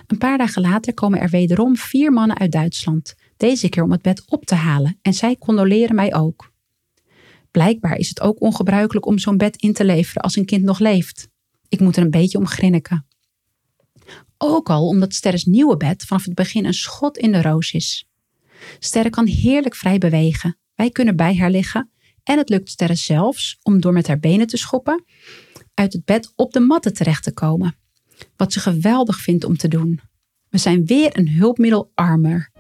Een 0.07 0.17
paar 0.17 0.37
dagen 0.37 0.61
later 0.61 0.93
komen 0.93 1.19
er 1.19 1.29
wederom 1.29 1.75
vier 1.75 2.11
mannen 2.11 2.37
uit 2.37 2.51
Duitsland, 2.51 3.15
deze 3.37 3.69
keer 3.69 3.83
om 3.83 3.91
het 3.91 4.01
bed 4.01 4.23
op 4.25 4.45
te 4.45 4.55
halen, 4.55 4.99
en 5.01 5.13
zij 5.13 5.37
condoleren 5.37 5.95
mij 5.95 6.13
ook. 6.13 6.52
Blijkbaar 7.53 7.97
is 7.97 8.09
het 8.09 8.21
ook 8.21 8.41
ongebruikelijk 8.41 9.05
om 9.05 9.17
zo'n 9.17 9.37
bed 9.37 9.55
in 9.55 9.73
te 9.73 9.85
leveren 9.85 10.21
als 10.21 10.35
een 10.35 10.45
kind 10.45 10.63
nog 10.63 10.79
leeft. 10.79 11.27
Ik 11.67 11.79
moet 11.79 11.97
er 11.97 12.03
een 12.03 12.09
beetje 12.09 12.37
om 12.37 12.47
grinniken. 12.47 13.05
Ook 14.37 14.69
al 14.69 14.87
omdat 14.87 15.13
Sterres 15.13 15.45
nieuwe 15.45 15.77
bed 15.77 16.03
vanaf 16.03 16.25
het 16.25 16.33
begin 16.33 16.65
een 16.65 16.73
schot 16.73 17.17
in 17.17 17.31
de 17.31 17.41
roos 17.41 17.71
is. 17.71 18.07
Sterre 18.79 19.09
kan 19.09 19.25
heerlijk 19.25 19.75
vrij 19.75 19.97
bewegen. 19.97 20.57
Wij 20.75 20.89
kunnen 20.89 21.15
bij 21.15 21.35
haar 21.37 21.51
liggen. 21.51 21.91
En 22.23 22.37
het 22.37 22.49
lukt 22.49 22.69
Sterre 22.69 22.95
zelfs 22.95 23.57
om 23.61 23.81
door 23.81 23.93
met 23.93 24.07
haar 24.07 24.19
benen 24.19 24.47
te 24.47 24.57
schoppen 24.57 25.03
uit 25.73 25.93
het 25.93 26.05
bed 26.05 26.31
op 26.35 26.53
de 26.53 26.59
matten 26.59 26.93
terecht 26.93 27.23
te 27.23 27.33
komen. 27.33 27.75
Wat 28.35 28.53
ze 28.53 28.59
geweldig 28.59 29.17
vindt 29.17 29.43
om 29.43 29.57
te 29.57 29.67
doen. 29.67 29.99
We 30.49 30.57
zijn 30.57 30.85
weer 30.85 31.17
een 31.17 31.29
hulpmiddel 31.29 31.91
armer. 31.93 32.51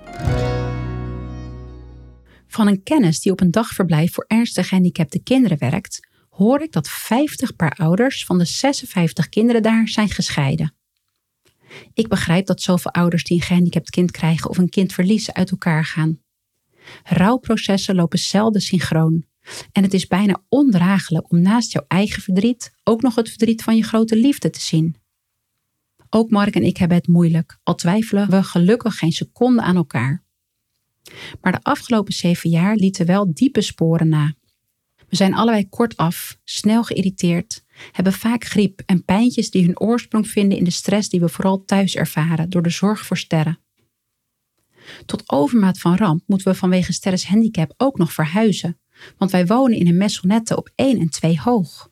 Van 2.53 2.67
een 2.67 2.83
kennis 2.83 3.19
die 3.19 3.31
op 3.31 3.41
een 3.41 3.51
dagverblijf 3.51 4.13
voor 4.13 4.25
ernstig 4.27 4.67
gehandicapte 4.67 5.23
kinderen 5.23 5.57
werkt, 5.57 6.07
hoor 6.29 6.61
ik 6.61 6.71
dat 6.71 6.89
50 6.89 7.55
paar 7.55 7.71
ouders 7.71 8.25
van 8.25 8.37
de 8.37 8.45
56 8.45 9.29
kinderen 9.29 9.61
daar 9.61 9.87
zijn 9.87 10.09
gescheiden. 10.09 10.73
Ik 11.93 12.07
begrijp 12.07 12.45
dat 12.45 12.61
zoveel 12.61 12.91
ouders 12.91 13.23
die 13.23 13.37
een 13.37 13.43
gehandicapt 13.43 13.89
kind 13.89 14.11
krijgen 14.11 14.49
of 14.49 14.57
een 14.57 14.69
kind 14.69 14.93
verliezen 14.93 15.33
uit 15.33 15.51
elkaar 15.51 15.85
gaan. 15.85 16.19
Rouwprocessen 17.03 17.95
lopen 17.95 18.19
zelden 18.19 18.61
synchroon. 18.61 19.25
En 19.71 19.83
het 19.83 19.93
is 19.93 20.07
bijna 20.07 20.41
ondraaglijk 20.49 21.31
om 21.31 21.41
naast 21.41 21.71
jouw 21.71 21.85
eigen 21.87 22.21
verdriet 22.21 22.73
ook 22.83 23.01
nog 23.01 23.15
het 23.15 23.29
verdriet 23.29 23.63
van 23.63 23.75
je 23.75 23.83
grote 23.83 24.15
liefde 24.15 24.49
te 24.49 24.61
zien. 24.61 24.95
Ook 26.09 26.29
Mark 26.29 26.55
en 26.55 26.63
ik 26.63 26.77
hebben 26.77 26.97
het 26.97 27.07
moeilijk, 27.07 27.59
al 27.63 27.75
twijfelen 27.75 28.29
we 28.29 28.43
gelukkig 28.43 28.97
geen 28.97 29.11
seconde 29.11 29.61
aan 29.61 29.75
elkaar. 29.75 30.22
Maar 31.41 31.51
de 31.51 31.63
afgelopen 31.63 32.13
zeven 32.13 32.49
jaar 32.49 32.75
lieten 32.75 33.05
wel 33.05 33.33
diepe 33.33 33.61
sporen 33.61 34.09
na. 34.09 34.33
We 35.09 35.15
zijn 35.15 35.33
allebei 35.33 35.69
kortaf, 35.69 36.37
snel 36.43 36.83
geïrriteerd, 36.83 37.63
hebben 37.91 38.13
vaak 38.13 38.43
griep 38.43 38.81
en 38.85 39.05
pijntjes 39.05 39.49
die 39.49 39.65
hun 39.65 39.79
oorsprong 39.79 40.27
vinden 40.27 40.57
in 40.57 40.63
de 40.63 40.71
stress 40.71 41.09
die 41.09 41.19
we 41.19 41.29
vooral 41.29 41.65
thuis 41.65 41.95
ervaren 41.95 42.49
door 42.49 42.63
de 42.63 42.69
zorg 42.69 43.05
voor 43.05 43.17
sterren. 43.17 43.59
Tot 45.05 45.31
overmaat 45.31 45.79
van 45.79 45.95
ramp 45.95 46.23
moeten 46.27 46.51
we 46.51 46.57
vanwege 46.57 46.93
Sterres 46.93 47.25
handicap 47.25 47.73
ook 47.77 47.97
nog 47.97 48.13
verhuizen, 48.13 48.79
want 49.17 49.31
wij 49.31 49.45
wonen 49.45 49.77
in 49.77 49.87
een 49.87 49.97
maisonnette 49.97 50.57
op 50.57 50.69
1 50.75 50.99
en 50.99 51.09
2 51.09 51.39
hoog. 51.39 51.91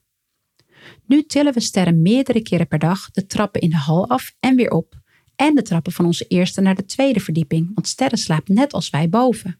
Nu 1.06 1.24
tillen 1.24 1.54
we 1.54 1.60
sterren 1.60 2.02
meerdere 2.02 2.41
keren 2.41 2.67
per 2.67 2.80
dag 2.80 3.12
de 3.12 3.26
trappen 3.26 3.62
in 3.62 3.69
de 3.69 3.76
hal 3.76 4.10
af 4.10 4.36
en 4.39 4.56
weer 4.56 4.69
op, 4.69 5.01
en 5.42 5.56
de 5.56 5.62
trappen 5.62 5.92
van 5.92 6.06
onze 6.06 6.26
eerste 6.28 6.62
naar 6.62 6.76
de 6.76 6.86
tweede 6.86 7.20
verdieping, 7.20 7.72
want 7.74 7.88
sterren 7.88 8.18
slaapt 8.18 8.48
net 8.48 8.74
als 8.74 8.90
wij 8.90 9.10
boven. 9.10 9.60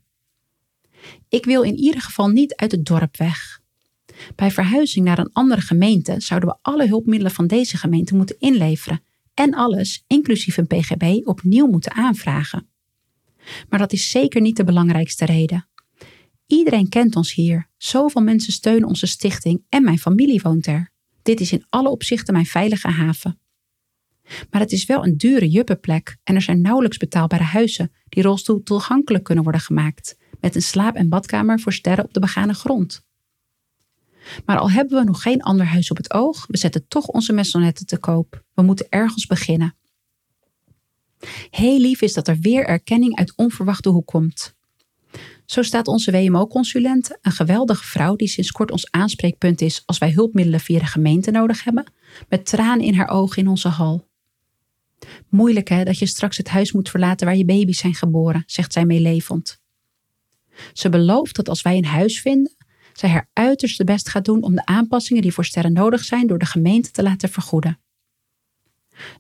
Ik 1.30 1.46
wil 1.46 1.62
in 1.62 1.76
ieder 1.76 2.02
geval 2.02 2.28
niet 2.28 2.56
uit 2.56 2.72
het 2.72 2.86
dorp 2.86 3.18
weg. 3.18 3.62
Bij 4.36 4.52
verhuizing 4.52 5.06
naar 5.06 5.20
een 5.20 5.34
andere 5.34 5.62
gemeente 5.62 6.16
zouden 6.18 6.50
we 6.50 6.58
alle 6.62 6.88
hulpmiddelen 6.88 7.32
van 7.32 7.48
deze 7.48 7.78
gemeente 7.78 8.16
moeten 8.16 8.40
inleveren 8.40 9.04
en 9.34 9.54
alles, 9.54 10.04
inclusief 10.08 10.58
een 10.58 10.68
PGB, 10.68 11.28
opnieuw 11.28 11.68
moeten 11.68 11.94
aanvragen. 11.94 12.68
Maar 13.70 13.80
dat 13.80 13.94
is 13.94 14.10
zeker 14.10 14.42
niet 14.42 14.58
de 14.58 14.64
belangrijkste 14.64 15.26
reden. 15.26 15.68
Iedereen 16.48 16.90
kent 16.90 17.16
ons 17.16 17.34
hier. 17.34 17.70
Zoveel 17.78 18.22
mensen 18.22 18.54
steunen 18.54 18.88
onze 18.88 19.08
stichting 19.08 19.64
en 19.70 19.84
mijn 19.84 20.00
familie 20.00 20.42
woont 20.44 20.68
er. 20.68 20.92
Dit 21.22 21.40
is 21.40 21.52
in 21.52 21.66
alle 21.70 21.90
opzichten 21.90 22.34
mijn 22.34 22.46
veilige 22.46 22.88
haven. 22.88 23.41
Maar 24.50 24.62
het 24.62 24.72
is 24.72 24.86
wel 24.86 25.06
een 25.06 25.18
dure 25.18 25.50
juppenplek 25.50 26.18
en 26.24 26.36
er 26.36 26.42
zijn 26.42 26.62
nauwelijks 26.62 26.98
betaalbare 26.98 27.44
huizen 27.44 27.92
die 28.10 28.24
rolstoel 28.24 28.64
toegankelijk 28.64 29.24
kunnen 29.24 29.44
worden 29.44 29.62
gemaakt, 29.62 30.18
met 30.40 30.56
een 30.56 30.62
slaap- 30.62 30.96
en 30.96 31.10
badkamer 31.10 31.60
voor 31.60 31.74
sterren 31.74 32.06
op 32.06 32.14
de 32.14 32.20
begane 32.20 32.54
grond. 32.54 33.04
Maar 34.46 34.58
al 34.58 34.72
hebben 34.72 35.00
we 35.00 35.06
nog 35.06 35.22
geen 35.22 35.42
ander 35.42 35.66
huis 35.66 35.92
op 35.92 35.98
het 35.98 36.14
oog, 36.14 36.46
we 36.48 36.58
zetten 36.58 36.88
toch 36.88 37.08
onze 37.08 37.34
maisonette 37.34 37.86
te 37.86 37.98
koop. 37.98 38.44
We 38.54 38.62
moeten 38.62 38.86
ergens 38.90 39.26
beginnen. 39.26 39.76
Heel 41.50 41.80
lief 41.80 42.02
is 42.02 42.14
dat 42.14 42.28
er 42.28 42.38
weer 42.40 42.66
erkenning 42.66 43.16
uit 43.16 43.34
onverwachte 43.36 43.90
hoek 43.90 44.06
komt. 44.06 44.56
Zo 45.46 45.62
staat 45.62 45.88
onze 45.88 46.12
WMO-consulente, 46.12 47.18
een 47.22 47.32
geweldige 47.32 47.84
vrouw 47.84 48.16
die 48.16 48.28
sinds 48.28 48.52
kort 48.52 48.72
ons 48.72 48.92
aanspreekpunt 48.92 49.62
is 49.62 49.84
als 49.86 49.98
wij 49.98 50.12
hulpmiddelen 50.12 50.60
via 50.60 50.80
de 50.80 50.86
gemeente 50.86 51.32
nodig 51.32 51.64
hebben, 51.64 51.92
met 52.30 52.46
tranen 52.46 52.86
in 52.86 52.94
haar 52.94 53.10
ogen 53.10 53.38
in 53.38 53.48
onze 53.48 53.68
hal. 53.68 54.10
Moeilijk 55.30 55.70
hè, 55.70 55.84
dat 55.84 56.00
je 56.00 56.06
straks 56.06 56.38
het 56.38 56.50
huis 56.50 56.72
moet 56.72 56.90
verlaten 56.90 57.26
waar 57.26 57.36
je 57.36 57.46
baby's 57.46 57.80
zijn 57.80 57.96
geboren, 57.96 58.44
zegt 58.46 58.74
zij 58.74 58.86
meelevend. 58.86 59.60
Ze 60.74 60.90
belooft 60.90 61.36
dat 61.36 61.50
als 61.50 61.62
wij 61.62 61.78
een 61.78 61.86
huis 61.86 62.22
vinden, 62.22 62.56
zij 62.94 63.10
haar 63.10 63.30
uiterste 63.34 63.84
best 63.84 64.10
gaat 64.10 64.26
doen 64.26 64.44
om 64.44 64.56
de 64.56 64.66
aanpassingen 64.66 65.22
die 65.22 65.34
voor 65.34 65.46
sterren 65.46 65.74
nodig 65.74 66.04
zijn 66.04 66.28
door 66.28 66.38
de 66.38 66.46
gemeente 66.46 66.92
te 66.92 67.04
laten 67.04 67.30
vergoeden. 67.30 67.80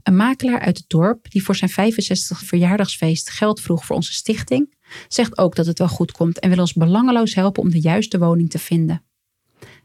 Een 0.03 0.15
makelaar 0.15 0.59
uit 0.59 0.77
het 0.77 0.89
dorp, 0.89 1.31
die 1.31 1.43
voor 1.43 1.55
zijn 1.55 1.69
65 1.69 2.39
verjaardagsfeest 2.39 3.29
geld 3.29 3.61
vroeg 3.61 3.85
voor 3.85 3.95
onze 3.95 4.13
stichting, 4.13 4.73
zegt 5.07 5.37
ook 5.37 5.55
dat 5.55 5.65
het 5.65 5.79
wel 5.79 5.87
goed 5.87 6.11
komt 6.11 6.39
en 6.39 6.49
wil 6.49 6.59
ons 6.59 6.73
belangeloos 6.73 7.35
helpen 7.35 7.63
om 7.63 7.69
de 7.69 7.79
juiste 7.79 8.19
woning 8.19 8.49
te 8.49 8.59
vinden. 8.59 9.03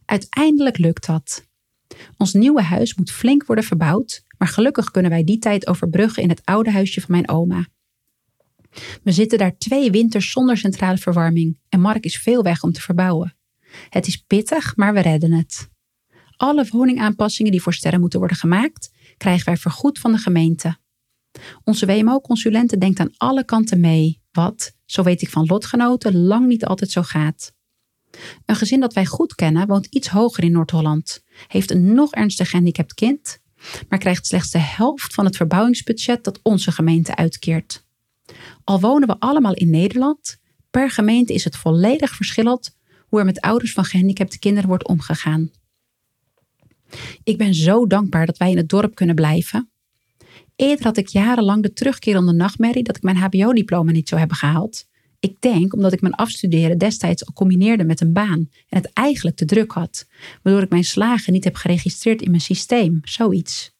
Uiteindelijk 0.04 0.78
lukt 0.78 1.06
dat. 1.06 1.46
Ons 2.16 2.32
nieuwe 2.32 2.62
huis 2.62 2.94
moet 2.94 3.10
flink 3.10 3.44
worden 3.46 3.64
verbouwd, 3.64 4.24
maar 4.38 4.48
gelukkig 4.48 4.90
kunnen 4.90 5.10
wij 5.10 5.24
die 5.24 5.38
tijd 5.38 5.66
overbruggen 5.66 6.22
in 6.22 6.28
het 6.28 6.40
oude 6.44 6.70
huisje 6.70 7.00
van 7.00 7.10
mijn 7.10 7.28
oma. 7.28 7.66
We 9.02 9.12
zitten 9.12 9.38
daar 9.38 9.58
twee 9.58 9.90
winters 9.90 10.30
zonder 10.30 10.56
centrale 10.56 10.98
verwarming 10.98 11.58
en 11.68 11.80
Mark 11.80 12.04
is 12.04 12.18
veel 12.18 12.42
weg 12.42 12.62
om 12.62 12.72
te 12.72 12.80
verbouwen. 12.80 13.36
Het 13.88 14.06
is 14.06 14.16
pittig, 14.16 14.76
maar 14.76 14.94
we 14.94 15.00
redden 15.00 15.32
het. 15.32 15.68
Alle 16.36 16.66
woningaanpassingen 16.70 17.52
die 17.52 17.62
voor 17.62 17.74
sterren 17.74 18.00
moeten 18.00 18.18
worden 18.18 18.36
gemaakt, 18.36 18.90
krijgen 19.16 19.44
wij 19.44 19.56
vergoed 19.56 19.98
van 19.98 20.12
de 20.12 20.18
gemeente. 20.18 20.76
Onze 21.64 21.86
WMO-consulente 21.86 22.78
denkt 22.78 23.00
aan 23.00 23.14
alle 23.16 23.44
kanten 23.44 23.80
mee, 23.80 24.20
wat, 24.32 24.76
zo 24.84 25.02
weet 25.02 25.22
ik 25.22 25.30
van 25.30 25.46
lotgenoten, 25.46 26.16
lang 26.16 26.46
niet 26.46 26.64
altijd 26.64 26.90
zo 26.90 27.02
gaat. 27.02 27.54
Een 28.44 28.56
gezin 28.56 28.80
dat 28.80 28.94
wij 28.94 29.06
goed 29.06 29.34
kennen 29.34 29.66
woont 29.66 29.86
iets 29.86 30.08
hoger 30.08 30.44
in 30.44 30.52
Noord-Holland, 30.52 31.22
heeft 31.46 31.70
een 31.70 31.94
nog 31.94 32.12
ernstig 32.12 32.50
gehandicapt 32.50 32.94
kind, 32.94 33.40
maar 33.88 33.98
krijgt 33.98 34.26
slechts 34.26 34.50
de 34.50 34.58
helft 34.58 35.14
van 35.14 35.24
het 35.24 35.36
verbouwingsbudget 35.36 36.24
dat 36.24 36.40
onze 36.42 36.72
gemeente 36.72 37.16
uitkeert. 37.16 37.84
Al 38.64 38.80
wonen 38.80 39.08
we 39.08 39.16
allemaal 39.18 39.54
in 39.54 39.70
Nederland, 39.70 40.38
per 40.70 40.90
gemeente 40.90 41.34
is 41.34 41.44
het 41.44 41.56
volledig 41.56 42.14
verschillend 42.14 42.76
hoe 43.06 43.18
er 43.18 43.24
met 43.24 43.40
ouders 43.40 43.72
van 43.72 43.84
gehandicapte 43.84 44.38
kinderen 44.38 44.68
wordt 44.68 44.86
omgegaan. 44.86 45.50
Ik 47.24 47.38
ben 47.38 47.54
zo 47.54 47.86
dankbaar 47.86 48.26
dat 48.26 48.36
wij 48.36 48.50
in 48.50 48.56
het 48.56 48.68
dorp 48.68 48.94
kunnen 48.94 49.14
blijven. 49.14 49.70
Eerder 50.56 50.84
had 50.84 50.96
ik 50.96 51.08
jarenlang 51.08 51.62
de 51.62 51.72
terugkerende 51.72 52.32
nachtmerrie 52.32 52.82
dat 52.82 52.96
ik 52.96 53.02
mijn 53.02 53.16
HBO-diploma 53.16 53.92
niet 53.92 54.08
zou 54.08 54.20
hebben 54.20 54.38
gehaald. 54.38 54.86
Ik 55.20 55.40
denk 55.40 55.74
omdat 55.74 55.92
ik 55.92 56.00
mijn 56.00 56.14
afstuderen 56.14 56.78
destijds 56.78 57.26
al 57.26 57.32
combineerde 57.32 57.84
met 57.84 58.00
een 58.00 58.12
baan 58.12 58.48
en 58.68 58.78
het 58.78 58.92
eigenlijk 58.92 59.36
te 59.36 59.44
druk 59.44 59.72
had, 59.72 60.06
waardoor 60.42 60.62
ik 60.62 60.70
mijn 60.70 60.84
slagen 60.84 61.32
niet 61.32 61.44
heb 61.44 61.54
geregistreerd 61.54 62.22
in 62.22 62.30
mijn 62.30 62.42
systeem, 62.42 63.00
zoiets. 63.02 63.74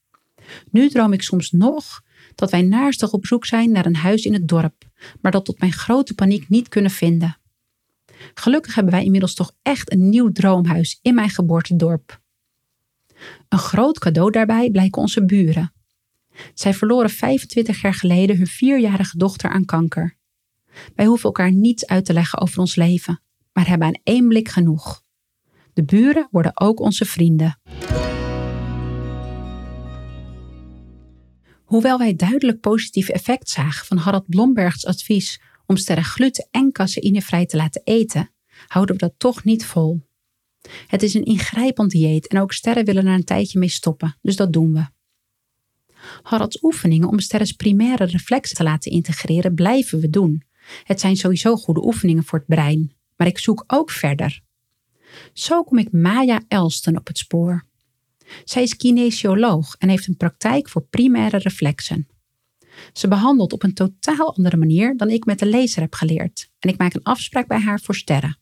Nu 0.70 0.88
droom 0.88 1.12
ik 1.12 1.22
soms 1.22 1.50
nog 1.50 2.02
dat 2.34 2.50
wij 2.50 2.62
naarstig 2.62 3.12
op 3.12 3.26
zoek 3.26 3.46
zijn 3.46 3.70
naar 3.70 3.86
een 3.86 3.96
huis 3.96 4.24
in 4.24 4.32
het 4.32 4.48
dorp, 4.48 4.84
maar 5.20 5.32
dat 5.32 5.44
tot 5.44 5.60
mijn 5.60 5.72
grote 5.72 6.14
paniek 6.14 6.48
niet 6.48 6.68
kunnen 6.68 6.90
vinden. 6.90 7.36
Gelukkig 8.34 8.74
hebben 8.74 8.92
wij 8.92 9.04
inmiddels 9.04 9.34
toch 9.34 9.52
echt 9.62 9.92
een 9.92 10.08
nieuw 10.08 10.32
droomhuis 10.32 10.98
in 11.02 11.14
mijn 11.14 11.30
geboortedorp. 11.30 12.20
Een 13.48 13.58
groot 13.58 13.98
cadeau 13.98 14.30
daarbij 14.30 14.70
blijken 14.70 15.02
onze 15.02 15.24
buren. 15.24 15.72
Zij 16.54 16.74
verloren 16.74 17.10
25 17.10 17.80
jaar 17.80 17.94
geleden 17.94 18.36
hun 18.36 18.46
vierjarige 18.46 19.18
dochter 19.18 19.50
aan 19.50 19.64
kanker. 19.64 20.15
Wij 20.94 21.06
hoeven 21.06 21.24
elkaar 21.24 21.52
niets 21.52 21.86
uit 21.86 22.04
te 22.04 22.12
leggen 22.12 22.40
over 22.40 22.60
ons 22.60 22.74
leven, 22.74 23.22
maar 23.52 23.68
hebben 23.68 23.86
aan 23.86 24.00
één 24.02 24.28
blik 24.28 24.48
genoeg. 24.48 25.02
De 25.72 25.84
buren 25.84 26.28
worden 26.30 26.60
ook 26.60 26.80
onze 26.80 27.04
vrienden. 27.04 27.60
Hoewel 31.64 31.98
wij 31.98 32.14
duidelijk 32.14 32.60
positief 32.60 33.08
effect 33.08 33.48
zagen 33.48 33.86
van 33.86 33.96
Harald 33.96 34.28
Blombergs 34.28 34.86
advies 34.86 35.40
om 35.66 35.76
sterren 35.76 36.04
gluten 36.04 36.48
en 36.50 36.72
caseïnevrij 36.72 37.46
te 37.46 37.56
laten 37.56 37.82
eten, 37.84 38.30
houden 38.66 38.94
we 38.94 39.00
dat 39.00 39.14
toch 39.18 39.44
niet 39.44 39.66
vol. 39.66 40.00
Het 40.86 41.02
is 41.02 41.14
een 41.14 41.24
ingrijpend 41.24 41.90
dieet 41.90 42.26
en 42.26 42.40
ook 42.40 42.52
sterren 42.52 42.84
willen 42.84 43.06
er 43.06 43.14
een 43.14 43.24
tijdje 43.24 43.58
mee 43.58 43.68
stoppen, 43.68 44.18
dus 44.22 44.36
dat 44.36 44.52
doen 44.52 44.72
we. 44.72 44.86
Harald's 46.22 46.62
oefeningen 46.62 47.08
om 47.08 47.18
sterren's 47.18 47.52
primaire 47.52 48.04
reflexen 48.04 48.56
te 48.56 48.62
laten 48.62 48.92
integreren 48.92 49.54
blijven 49.54 50.00
we 50.00 50.10
doen. 50.10 50.42
Het 50.84 51.00
zijn 51.00 51.16
sowieso 51.16 51.56
goede 51.56 51.84
oefeningen 51.84 52.24
voor 52.24 52.38
het 52.38 52.48
brein, 52.48 52.92
maar 53.16 53.26
ik 53.26 53.38
zoek 53.38 53.64
ook 53.66 53.90
verder. 53.90 54.40
Zo 55.32 55.62
kom 55.64 55.78
ik 55.78 55.92
Maya 55.92 56.42
Elston 56.48 56.96
op 56.96 57.06
het 57.06 57.18
spoor. 57.18 57.64
Zij 58.44 58.62
is 58.62 58.76
kinesioloog 58.76 59.74
en 59.78 59.88
heeft 59.88 60.06
een 60.06 60.16
praktijk 60.16 60.68
voor 60.68 60.82
primaire 60.82 61.38
reflexen. 61.38 62.08
Ze 62.92 63.08
behandelt 63.08 63.52
op 63.52 63.62
een 63.62 63.74
totaal 63.74 64.36
andere 64.36 64.56
manier 64.56 64.96
dan 64.96 65.10
ik 65.10 65.24
met 65.24 65.38
de 65.38 65.46
lezer 65.46 65.82
heb 65.82 65.94
geleerd 65.94 66.50
en 66.58 66.70
ik 66.70 66.78
maak 66.78 66.94
een 66.94 67.02
afspraak 67.02 67.46
bij 67.46 67.60
haar 67.60 67.80
voor 67.80 67.94
sterren. 67.94 68.38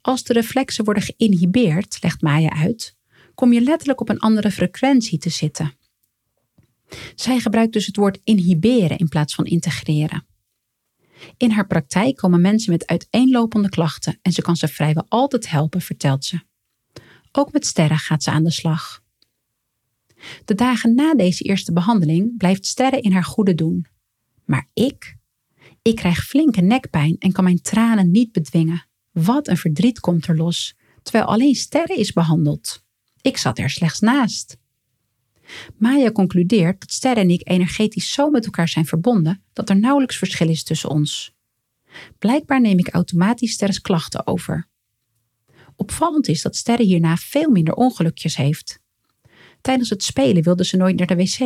Als 0.00 0.22
de 0.22 0.32
reflexen 0.32 0.84
worden 0.84 1.02
geïnhibeerd, 1.02 2.02
legt 2.02 2.22
Maya 2.22 2.50
uit, 2.50 2.96
kom 3.34 3.52
je 3.52 3.60
letterlijk 3.60 4.00
op 4.00 4.08
een 4.08 4.18
andere 4.18 4.50
frequentie 4.50 5.18
te 5.18 5.30
zitten. 5.30 5.74
Zij 7.14 7.38
gebruikt 7.38 7.72
dus 7.72 7.86
het 7.86 7.96
woord 7.96 8.20
inhiberen 8.24 8.98
in 8.98 9.08
plaats 9.08 9.34
van 9.34 9.44
integreren. 9.44 10.26
In 11.36 11.50
haar 11.50 11.66
praktijk 11.66 12.16
komen 12.16 12.40
mensen 12.40 12.72
met 12.72 12.86
uiteenlopende 12.86 13.68
klachten 13.68 14.18
en 14.22 14.32
ze 14.32 14.42
kan 14.42 14.56
ze 14.56 14.68
vrijwel 14.68 15.04
altijd 15.08 15.50
helpen, 15.50 15.80
vertelt 15.80 16.24
ze. 16.24 16.40
Ook 17.32 17.52
met 17.52 17.66
sterren 17.66 17.98
gaat 17.98 18.22
ze 18.22 18.30
aan 18.30 18.44
de 18.44 18.50
slag. 18.50 19.02
De 20.44 20.54
dagen 20.54 20.94
na 20.94 21.14
deze 21.14 21.44
eerste 21.44 21.72
behandeling 21.72 22.36
blijft 22.36 22.66
sterren 22.66 23.02
in 23.02 23.12
haar 23.12 23.24
goede 23.24 23.54
doen. 23.54 23.86
Maar 24.44 24.68
ik? 24.72 25.16
Ik 25.82 25.96
krijg 25.96 26.24
flinke 26.26 26.60
nekpijn 26.60 27.16
en 27.18 27.32
kan 27.32 27.44
mijn 27.44 27.60
tranen 27.60 28.10
niet 28.10 28.32
bedwingen. 28.32 28.86
Wat 29.10 29.48
een 29.48 29.56
verdriet 29.56 30.00
komt 30.00 30.26
er 30.26 30.36
los, 30.36 30.74
terwijl 31.02 31.24
alleen 31.24 31.54
sterren 31.54 31.96
is 31.96 32.12
behandeld. 32.12 32.84
Ik 33.20 33.36
zat 33.36 33.58
er 33.58 33.70
slechts 33.70 34.00
naast. 34.00 34.58
Maya 35.76 36.12
concludeert 36.12 36.80
dat 36.80 36.90
sterren 36.90 37.22
en 37.22 37.30
ik 37.30 37.48
energetisch 37.48 38.12
zo 38.12 38.30
met 38.30 38.44
elkaar 38.44 38.68
zijn 38.68 38.86
verbonden 38.86 39.42
dat 39.52 39.68
er 39.68 39.78
nauwelijks 39.78 40.16
verschil 40.16 40.48
is 40.48 40.62
tussen 40.62 40.90
ons. 40.90 41.34
Blijkbaar 42.18 42.60
neem 42.60 42.78
ik 42.78 42.88
automatisch 42.88 43.52
sterres 43.52 43.80
klachten 43.80 44.26
over. 44.26 44.68
Opvallend 45.76 46.28
is 46.28 46.42
dat 46.42 46.56
sterren 46.56 46.86
hierna 46.86 47.16
veel 47.16 47.50
minder 47.50 47.74
ongelukjes 47.74 48.36
heeft. 48.36 48.80
Tijdens 49.60 49.90
het 49.90 50.02
spelen 50.02 50.42
wilde 50.42 50.64
ze 50.64 50.76
nooit 50.76 50.96
naar 50.96 51.06
de 51.06 51.16
wc. 51.16 51.38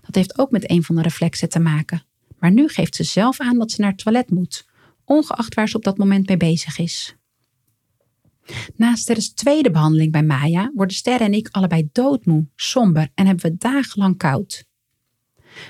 Dat 0.00 0.14
heeft 0.14 0.38
ook 0.38 0.50
met 0.50 0.70
een 0.70 0.82
van 0.82 0.94
de 0.94 1.02
reflexen 1.02 1.48
te 1.48 1.58
maken. 1.58 2.04
Maar 2.38 2.52
nu 2.52 2.68
geeft 2.68 2.94
ze 2.94 3.04
zelf 3.04 3.40
aan 3.40 3.58
dat 3.58 3.70
ze 3.70 3.80
naar 3.80 3.90
het 3.90 3.98
toilet 3.98 4.30
moet, 4.30 4.66
ongeacht 5.04 5.54
waar 5.54 5.68
ze 5.68 5.76
op 5.76 5.84
dat 5.84 5.98
moment 5.98 6.28
mee 6.28 6.36
bezig 6.36 6.78
is. 6.78 7.16
Na 8.76 8.94
Sterren's 8.94 9.34
tweede 9.34 9.70
behandeling 9.70 10.12
bij 10.12 10.22
Maya 10.22 10.70
worden 10.74 10.96
Sterren 10.96 11.26
en 11.26 11.32
ik 11.32 11.48
allebei 11.50 11.88
doodmoe, 11.92 12.46
somber 12.56 13.08
en 13.14 13.26
hebben 13.26 13.50
we 13.50 13.56
dagenlang 13.56 14.16
koud. 14.16 14.64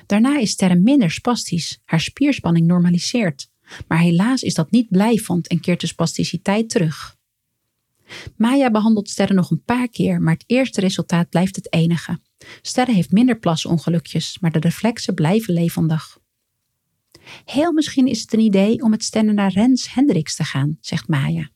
Daarna 0.06 0.38
is 0.38 0.50
Sterren 0.50 0.82
minder 0.82 1.10
spastisch, 1.10 1.80
haar 1.84 2.00
spierspanning 2.00 2.66
normaliseert. 2.66 3.50
Maar 3.88 3.98
helaas 3.98 4.42
is 4.42 4.54
dat 4.54 4.70
niet 4.70 4.88
blijvend 4.88 5.48
en 5.48 5.60
keert 5.60 5.80
de 5.80 5.86
spasticiteit 5.86 6.68
terug. 6.68 7.16
Maya 8.36 8.70
behandelt 8.70 9.08
Sterren 9.08 9.36
nog 9.36 9.50
een 9.50 9.62
paar 9.64 9.88
keer, 9.88 10.20
maar 10.20 10.32
het 10.32 10.44
eerste 10.46 10.80
resultaat 10.80 11.28
blijft 11.28 11.56
het 11.56 11.72
enige. 11.72 12.18
Sterren 12.62 12.94
heeft 12.94 13.10
minder 13.10 13.38
plasongelukjes, 13.38 14.38
maar 14.40 14.52
de 14.52 14.58
reflexen 14.58 15.14
blijven 15.14 15.54
levendig. 15.54 16.18
Heel 17.44 17.72
misschien 17.72 18.06
is 18.06 18.20
het 18.20 18.32
een 18.32 18.40
idee 18.40 18.82
om 18.82 18.90
met 18.90 19.04
Sterren 19.04 19.34
naar 19.34 19.52
Rens 19.52 19.94
Hendricks 19.94 20.36
te 20.36 20.44
gaan, 20.44 20.78
zegt 20.80 21.08
Maya. 21.08 21.50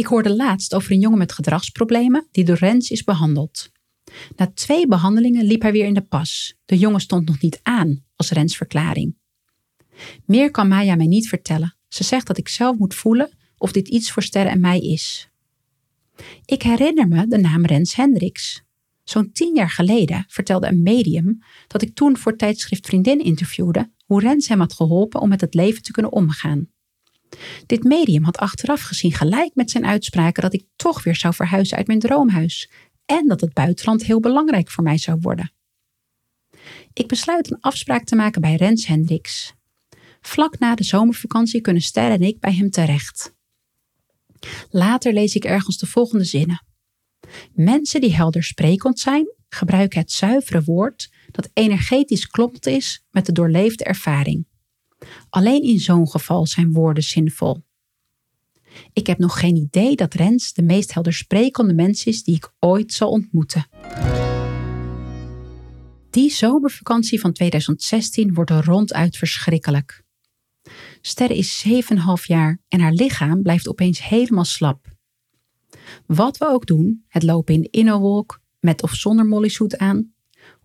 Ik 0.00 0.06
hoorde 0.06 0.36
laatst 0.36 0.74
over 0.74 0.92
een 0.92 1.00
jongen 1.00 1.18
met 1.18 1.32
gedragsproblemen 1.32 2.28
die 2.30 2.44
door 2.44 2.56
Rens 2.56 2.90
is 2.90 3.04
behandeld. 3.04 3.70
Na 4.36 4.50
twee 4.54 4.86
behandelingen 4.86 5.44
liep 5.44 5.62
hij 5.62 5.72
weer 5.72 5.86
in 5.86 5.94
de 5.94 6.02
pas. 6.02 6.56
De 6.64 6.78
jongen 6.78 7.00
stond 7.00 7.28
nog 7.28 7.40
niet 7.40 7.60
aan 7.62 8.04
als 8.16 8.30
Rens 8.30 8.56
verklaring. 8.56 9.16
Meer 10.24 10.50
kan 10.50 10.68
Maya 10.68 10.94
mij 10.94 11.06
niet 11.06 11.28
vertellen. 11.28 11.76
Ze 11.88 12.04
zegt 12.04 12.26
dat 12.26 12.38
ik 12.38 12.48
zelf 12.48 12.78
moet 12.78 12.94
voelen 12.94 13.30
of 13.56 13.72
dit 13.72 13.88
iets 13.88 14.10
voor 14.10 14.22
Sterren 14.22 14.52
en 14.52 14.60
mij 14.60 14.78
is. 14.78 15.30
Ik 16.44 16.62
herinner 16.62 17.08
me 17.08 17.26
de 17.26 17.38
naam 17.38 17.64
Rens 17.64 17.94
Hendricks. 17.94 18.62
Zo'n 19.04 19.32
tien 19.32 19.54
jaar 19.54 19.70
geleden 19.70 20.24
vertelde 20.28 20.66
een 20.66 20.82
medium 20.82 21.42
dat 21.66 21.82
ik 21.82 21.94
toen 21.94 22.16
voor 22.16 22.36
tijdschrift 22.36 22.86
Vriendin 22.86 23.18
interviewde 23.18 23.90
hoe 24.04 24.20
Rens 24.20 24.48
hem 24.48 24.60
had 24.60 24.72
geholpen 24.72 25.20
om 25.20 25.28
met 25.28 25.40
het 25.40 25.54
leven 25.54 25.82
te 25.82 25.92
kunnen 25.92 26.12
omgaan. 26.12 26.68
Dit 27.66 27.84
medium 27.84 28.24
had 28.24 28.38
achteraf 28.38 28.82
gezien 28.82 29.12
gelijk 29.12 29.54
met 29.54 29.70
zijn 29.70 29.86
uitspraken 29.86 30.42
dat 30.42 30.54
ik 30.54 30.64
toch 30.76 31.02
weer 31.02 31.16
zou 31.16 31.34
verhuizen 31.34 31.76
uit 31.76 31.86
mijn 31.86 31.98
droomhuis 31.98 32.70
en 33.06 33.28
dat 33.28 33.40
het 33.40 33.52
buitenland 33.52 34.04
heel 34.04 34.20
belangrijk 34.20 34.70
voor 34.70 34.84
mij 34.84 34.98
zou 34.98 35.18
worden. 35.20 35.52
Ik 36.92 37.06
besluit 37.06 37.50
een 37.50 37.60
afspraak 37.60 38.04
te 38.04 38.16
maken 38.16 38.40
bij 38.40 38.54
Rens 38.54 38.86
Hendricks. 38.86 39.54
Vlak 40.20 40.58
na 40.58 40.74
de 40.74 40.84
zomervakantie 40.84 41.60
kunnen 41.60 41.82
Ster 41.82 42.10
en 42.10 42.22
ik 42.22 42.40
bij 42.40 42.54
hem 42.54 42.70
terecht. 42.70 43.34
Later 44.70 45.12
lees 45.12 45.34
ik 45.34 45.44
ergens 45.44 45.78
de 45.78 45.86
volgende 45.86 46.24
zinnen. 46.24 46.64
Mensen 47.52 48.00
die 48.00 48.14
helder 48.14 48.44
sprekend 48.44 48.98
zijn, 48.98 49.34
gebruiken 49.48 50.00
het 50.00 50.12
zuivere 50.12 50.62
woord 50.62 51.12
dat 51.30 51.50
energetisch 51.52 52.26
klopt 52.26 52.66
is 52.66 53.04
met 53.10 53.26
de 53.26 53.32
doorleefde 53.32 53.84
ervaring. 53.84 54.46
Alleen 55.30 55.62
in 55.62 55.78
zo'n 55.78 56.08
geval 56.08 56.46
zijn 56.46 56.72
woorden 56.72 57.02
zinvol. 57.02 57.62
Ik 58.92 59.06
heb 59.06 59.18
nog 59.18 59.40
geen 59.40 59.56
idee 59.56 59.96
dat 59.96 60.14
Rens 60.14 60.52
de 60.52 60.62
meest 60.62 60.94
helder 60.94 61.12
sprekende 61.12 61.74
mens 61.74 62.04
is 62.04 62.22
die 62.22 62.34
ik 62.34 62.52
ooit 62.58 62.92
zal 62.92 63.10
ontmoeten. 63.10 63.66
Die 66.10 66.30
zomervakantie 66.30 67.20
van 67.20 67.32
2016 67.32 68.34
wordt 68.34 68.50
ronduit 68.50 69.16
verschrikkelijk. 69.16 70.02
Sterre 71.00 71.36
is 71.36 71.64
7,5 71.68 71.72
jaar 72.22 72.60
en 72.68 72.80
haar 72.80 72.92
lichaam 72.92 73.42
blijft 73.42 73.68
opeens 73.68 74.08
helemaal 74.08 74.44
slap. 74.44 74.86
Wat 76.06 76.38
we 76.38 76.46
ook 76.46 76.66
doen, 76.66 77.04
het 77.08 77.22
lopen 77.22 77.54
in 77.70 77.84
de 77.84 78.24
met 78.60 78.82
of 78.82 78.94
zonder 78.94 79.26
mollysuit 79.26 79.78
aan, 79.78 80.12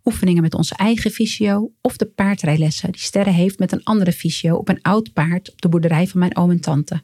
oefeningen 0.06 0.41
met 0.41 0.54
onze 0.54 0.76
eigen 0.76 1.12
fysio 1.12 1.74
of 1.82 1.98
de 1.98 2.06
paardrijlessen 2.06 2.91
die 2.91 3.02
Sterre 3.02 3.30
heeft 3.30 3.60
met 3.60 3.72
een 3.72 3.84
andere 3.84 4.12
fysio 4.12 4.56
op 4.56 4.70
een 4.70 4.82
oud 4.82 5.13
paard 5.13 5.52
op 5.52 5.62
de 5.62 5.70
boerderij 5.70 6.08
van 6.08 6.20
mijn 6.20 6.38
oom 6.38 6.52
en 6.52 6.62
tante. 6.62 7.04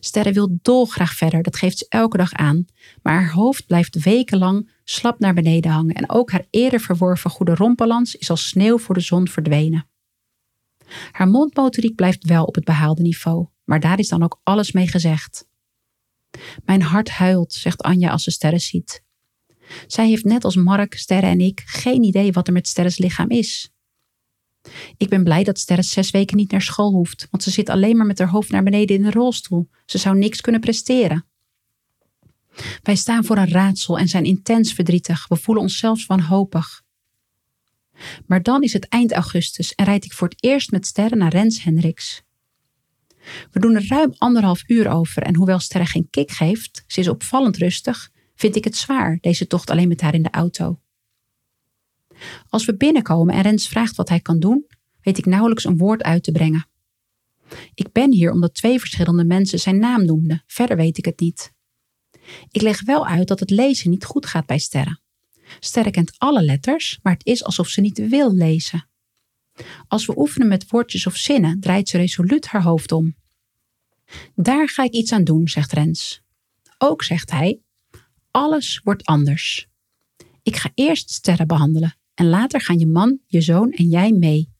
Sterre 0.00 0.32
wil 0.32 0.58
dolgraag 0.62 1.12
verder, 1.12 1.42
dat 1.42 1.56
geeft 1.56 1.78
ze 1.78 1.86
elke 1.88 2.16
dag 2.16 2.32
aan, 2.32 2.64
maar 3.02 3.14
haar 3.14 3.32
hoofd 3.32 3.66
blijft 3.66 4.02
wekenlang 4.02 4.70
slap 4.84 5.18
naar 5.18 5.34
beneden 5.34 5.70
hangen 5.70 5.94
en 5.94 6.10
ook 6.10 6.30
haar 6.30 6.46
eerder 6.50 6.80
verworven 6.80 7.30
goede 7.30 7.54
rompbalans 7.54 8.14
is 8.14 8.30
als 8.30 8.48
sneeuw 8.48 8.78
voor 8.78 8.94
de 8.94 9.00
zon 9.00 9.28
verdwenen. 9.28 9.88
Haar 11.10 11.28
mondmotoriek 11.28 11.94
blijft 11.94 12.24
wel 12.24 12.44
op 12.44 12.54
het 12.54 12.64
behaalde 12.64 13.02
niveau, 13.02 13.46
maar 13.64 13.80
daar 13.80 13.98
is 13.98 14.08
dan 14.08 14.22
ook 14.22 14.40
alles 14.42 14.72
mee 14.72 14.88
gezegd. 14.88 15.46
Mijn 16.64 16.82
hart 16.82 17.10
huilt, 17.10 17.52
zegt 17.52 17.82
Anja 17.82 18.10
als 18.10 18.22
ze 18.22 18.30
Sterre 18.30 18.58
ziet. 18.58 19.06
Zij 19.86 20.08
heeft 20.08 20.24
net 20.24 20.44
als 20.44 20.56
Mark, 20.56 20.94
Sterre 20.94 21.26
en 21.26 21.40
ik 21.40 21.62
geen 21.66 22.02
idee 22.02 22.32
wat 22.32 22.46
er 22.46 22.52
met 22.52 22.68
Sterres 22.68 22.98
lichaam 22.98 23.30
is. 23.30 23.70
Ik 24.96 25.08
ben 25.08 25.24
blij 25.24 25.44
dat 25.44 25.58
Sterre 25.58 25.82
zes 25.82 26.10
weken 26.10 26.36
niet 26.36 26.50
naar 26.50 26.62
school 26.62 26.90
hoeft, 26.90 27.26
want 27.30 27.42
ze 27.42 27.50
zit 27.50 27.68
alleen 27.68 27.96
maar 27.96 28.06
met 28.06 28.18
haar 28.18 28.28
hoofd 28.28 28.50
naar 28.50 28.62
beneden 28.62 28.96
in 28.96 29.02
de 29.02 29.10
rolstoel. 29.10 29.68
Ze 29.86 29.98
zou 29.98 30.18
niks 30.18 30.40
kunnen 30.40 30.60
presteren. 30.60 31.26
Wij 32.82 32.96
staan 32.96 33.24
voor 33.24 33.36
een 33.36 33.50
raadsel 33.50 33.98
en 33.98 34.08
zijn 34.08 34.24
intens 34.24 34.72
verdrietig. 34.72 35.28
We 35.28 35.36
voelen 35.36 35.62
ons 35.62 35.78
zelfs 35.78 36.06
wanhopig. 36.06 36.82
Maar 38.26 38.42
dan 38.42 38.62
is 38.62 38.72
het 38.72 38.88
eind 38.88 39.12
augustus 39.12 39.74
en 39.74 39.84
rijd 39.84 40.04
ik 40.04 40.12
voor 40.12 40.28
het 40.28 40.44
eerst 40.44 40.70
met 40.70 40.86
Sterre 40.86 41.16
naar 41.16 41.32
Rens 41.32 41.62
Hendricks. 41.62 42.22
We 43.50 43.60
doen 43.60 43.74
er 43.74 43.86
ruim 43.88 44.14
anderhalf 44.18 44.68
uur 44.68 44.88
over 44.88 45.22
en 45.22 45.36
hoewel 45.36 45.58
Sterre 45.58 45.86
geen 45.86 46.10
kick 46.10 46.30
geeft, 46.30 46.84
ze 46.86 47.00
is 47.00 47.08
opvallend 47.08 47.56
rustig, 47.56 48.10
vind 48.38 48.56
ik 48.56 48.64
het 48.64 48.76
zwaar, 48.76 49.18
deze 49.20 49.46
tocht 49.46 49.70
alleen 49.70 49.88
met 49.88 50.00
haar 50.00 50.14
in 50.14 50.22
de 50.22 50.30
auto. 50.30 50.80
Als 52.48 52.64
we 52.64 52.76
binnenkomen 52.76 53.34
en 53.34 53.42
Rens 53.42 53.68
vraagt 53.68 53.96
wat 53.96 54.08
hij 54.08 54.20
kan 54.20 54.38
doen, 54.38 54.66
weet 55.00 55.18
ik 55.18 55.26
nauwelijks 55.26 55.64
een 55.64 55.76
woord 55.76 56.02
uit 56.02 56.22
te 56.22 56.32
brengen. 56.32 56.66
Ik 57.74 57.92
ben 57.92 58.12
hier 58.12 58.30
omdat 58.30 58.54
twee 58.54 58.78
verschillende 58.78 59.24
mensen 59.24 59.58
zijn 59.58 59.78
naam 59.78 60.04
noemden, 60.04 60.42
verder 60.46 60.76
weet 60.76 60.98
ik 60.98 61.04
het 61.04 61.20
niet. 61.20 61.52
Ik 62.50 62.62
leg 62.62 62.82
wel 62.82 63.06
uit 63.06 63.28
dat 63.28 63.40
het 63.40 63.50
lezen 63.50 63.90
niet 63.90 64.04
goed 64.04 64.26
gaat 64.26 64.46
bij 64.46 64.58
Sterren. 64.58 65.00
Sterre 65.60 65.90
kent 65.90 66.14
alle 66.18 66.42
letters, 66.42 66.98
maar 67.02 67.12
het 67.12 67.26
is 67.26 67.44
alsof 67.44 67.68
ze 67.68 67.80
niet 67.80 68.08
wil 68.08 68.34
lezen. 68.34 68.88
Als 69.88 70.06
we 70.06 70.18
oefenen 70.18 70.48
met 70.48 70.70
woordjes 70.70 71.06
of 71.06 71.16
zinnen, 71.16 71.60
draait 71.60 71.88
ze 71.88 71.96
resoluut 71.96 72.46
haar 72.46 72.62
hoofd 72.62 72.92
om. 72.92 73.16
Daar 74.34 74.68
ga 74.68 74.82
ik 74.82 74.92
iets 74.92 75.12
aan 75.12 75.24
doen, 75.24 75.48
zegt 75.48 75.72
Rens. 75.72 76.22
Ook 76.78 77.02
zegt 77.02 77.30
hij: 77.30 77.60
Alles 78.30 78.80
wordt 78.84 79.04
anders. 79.04 79.68
Ik 80.42 80.56
ga 80.56 80.70
eerst 80.74 81.10
sterren 81.10 81.46
behandelen 81.46 81.96
en 82.14 82.28
later 82.28 82.60
gaan 82.60 82.78
je 82.78 82.86
man, 82.86 83.18
je 83.26 83.40
zoon 83.40 83.72
en 83.72 83.88
jij 83.88 84.12
mee. 84.12 84.52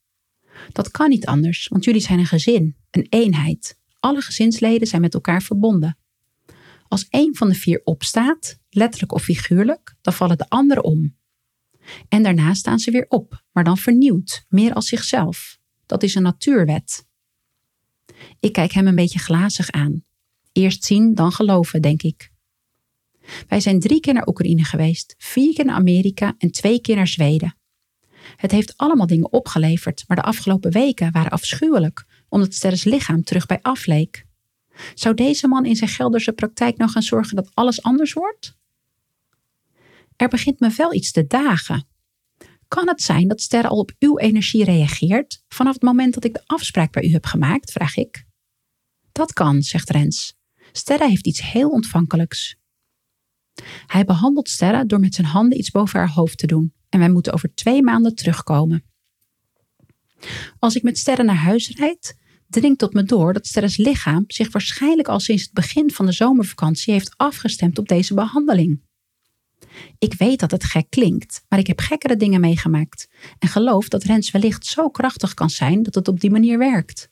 Dat 0.72 0.90
kan 0.90 1.08
niet 1.08 1.26
anders, 1.26 1.68
want 1.68 1.84
jullie 1.84 2.00
zijn 2.00 2.18
een 2.18 2.26
gezin, 2.26 2.76
een 2.90 3.06
eenheid. 3.08 3.78
Alle 3.98 4.20
gezinsleden 4.20 4.86
zijn 4.86 5.00
met 5.00 5.14
elkaar 5.14 5.42
verbonden. 5.42 5.98
Als 6.88 7.06
een 7.10 7.36
van 7.36 7.48
de 7.48 7.54
vier 7.54 7.80
opstaat, 7.84 8.58
letterlijk 8.70 9.12
of 9.12 9.22
figuurlijk, 9.22 9.96
dan 10.00 10.12
vallen 10.12 10.38
de 10.38 10.48
anderen 10.48 10.84
om. 10.84 11.16
En 12.08 12.22
daarna 12.22 12.54
staan 12.54 12.78
ze 12.78 12.90
weer 12.90 13.06
op, 13.08 13.44
maar 13.52 13.64
dan 13.64 13.78
vernieuwd, 13.78 14.44
meer 14.48 14.72
als 14.72 14.88
zichzelf. 14.88 15.58
Dat 15.86 16.02
is 16.02 16.14
een 16.14 16.22
natuurwet. 16.22 17.06
Ik 18.40 18.52
kijk 18.52 18.72
hem 18.72 18.86
een 18.86 18.94
beetje 18.94 19.18
glazig 19.18 19.70
aan. 19.70 20.04
Eerst 20.52 20.84
zien, 20.84 21.14
dan 21.14 21.32
geloven, 21.32 21.82
denk 21.82 22.02
ik. 22.02 22.32
Wij 23.48 23.60
zijn 23.60 23.80
drie 23.80 24.00
keer 24.00 24.14
naar 24.14 24.28
Oekraïne 24.28 24.64
geweest, 24.64 25.14
vier 25.18 25.54
keer 25.54 25.64
naar 25.64 25.74
Amerika 25.74 26.34
en 26.38 26.50
twee 26.50 26.80
keer 26.80 26.96
naar 26.96 27.08
Zweden. 27.08 27.56
Het 28.36 28.50
heeft 28.50 28.76
allemaal 28.76 29.06
dingen 29.06 29.32
opgeleverd, 29.32 30.04
maar 30.06 30.16
de 30.16 30.22
afgelopen 30.22 30.72
weken 30.72 31.12
waren 31.12 31.30
afschuwelijk, 31.30 32.06
omdat 32.28 32.54
Sterres 32.54 32.84
lichaam 32.84 33.22
terug 33.22 33.46
bij 33.46 33.58
afleek. 33.62 34.26
Zou 34.94 35.14
deze 35.14 35.48
man 35.48 35.64
in 35.64 35.76
zijn 35.76 35.90
Gelderse 35.90 36.32
praktijk 36.32 36.76
nou 36.76 36.90
gaan 36.90 37.02
zorgen 37.02 37.36
dat 37.36 37.50
alles 37.54 37.82
anders 37.82 38.12
wordt? 38.12 38.56
Er 40.16 40.28
begint 40.28 40.60
me 40.60 40.70
wel 40.76 40.94
iets 40.94 41.12
te 41.12 41.26
dagen. 41.26 41.86
Kan 42.68 42.88
het 42.88 43.02
zijn 43.02 43.28
dat 43.28 43.40
Sterre 43.40 43.68
al 43.68 43.78
op 43.78 43.92
uw 43.98 44.18
energie 44.18 44.64
reageert 44.64 45.44
vanaf 45.48 45.74
het 45.74 45.82
moment 45.82 46.14
dat 46.14 46.24
ik 46.24 46.32
de 46.32 46.42
afspraak 46.46 46.92
bij 46.92 47.04
u 47.04 47.12
heb 47.12 47.26
gemaakt, 47.26 47.72
vraag 47.72 47.96
ik. 47.96 48.24
Dat 49.12 49.32
kan, 49.32 49.62
zegt 49.62 49.90
Rens. 49.90 50.36
Sterre 50.72 51.08
heeft 51.08 51.26
iets 51.26 51.42
heel 51.42 51.70
ontvankelijks. 51.70 52.56
Hij 53.86 54.04
behandelt 54.04 54.48
Sterre 54.48 54.86
door 54.86 55.00
met 55.00 55.14
zijn 55.14 55.26
handen 55.26 55.58
iets 55.58 55.70
boven 55.70 55.98
haar 55.98 56.10
hoofd 56.10 56.38
te 56.38 56.46
doen 56.46 56.72
en 56.88 56.98
wij 56.98 57.10
moeten 57.10 57.32
over 57.32 57.54
twee 57.54 57.82
maanden 57.82 58.14
terugkomen. 58.14 58.84
Als 60.58 60.76
ik 60.76 60.82
met 60.82 60.98
Sterre 60.98 61.22
naar 61.22 61.36
huis 61.36 61.68
rijd, 61.76 62.16
dringt 62.48 62.78
tot 62.78 62.92
me 62.92 63.02
door 63.02 63.32
dat 63.32 63.46
Sterres 63.46 63.76
lichaam 63.76 64.24
zich 64.26 64.52
waarschijnlijk 64.52 65.08
al 65.08 65.20
sinds 65.20 65.42
het 65.42 65.52
begin 65.52 65.90
van 65.90 66.06
de 66.06 66.12
zomervakantie 66.12 66.92
heeft 66.92 67.14
afgestemd 67.16 67.78
op 67.78 67.88
deze 67.88 68.14
behandeling. 68.14 68.80
Ik 69.98 70.14
weet 70.14 70.40
dat 70.40 70.50
het 70.50 70.64
gek 70.64 70.90
klinkt, 70.90 71.44
maar 71.48 71.58
ik 71.58 71.66
heb 71.66 71.80
gekkere 71.80 72.16
dingen 72.16 72.40
meegemaakt 72.40 73.08
en 73.38 73.48
geloof 73.48 73.88
dat 73.88 74.02
Rens 74.02 74.30
wellicht 74.30 74.66
zo 74.66 74.88
krachtig 74.88 75.34
kan 75.34 75.50
zijn 75.50 75.82
dat 75.82 75.94
het 75.94 76.08
op 76.08 76.20
die 76.20 76.30
manier 76.30 76.58
werkt. 76.58 77.10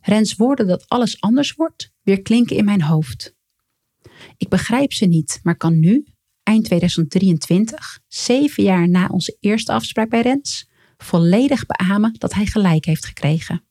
Rens 0.00 0.34
woorden 0.34 0.66
dat 0.66 0.88
alles 0.88 1.20
anders 1.20 1.52
wordt, 1.52 1.92
weer 2.02 2.22
klinken 2.22 2.56
in 2.56 2.64
mijn 2.64 2.82
hoofd. 2.82 3.34
Ik 4.36 4.48
begrijp 4.48 4.92
ze 4.92 5.06
niet, 5.06 5.40
maar 5.42 5.56
kan 5.56 5.80
nu, 5.80 6.06
eind 6.42 6.64
2023, 6.64 8.00
zeven 8.08 8.62
jaar 8.62 8.88
na 8.88 9.06
onze 9.06 9.36
eerste 9.40 9.72
afspraak 9.72 10.08
bij 10.08 10.20
Rens, 10.20 10.70
volledig 10.96 11.66
beamen 11.66 12.14
dat 12.18 12.34
hij 12.34 12.46
gelijk 12.46 12.84
heeft 12.84 13.06
gekregen. 13.06 13.64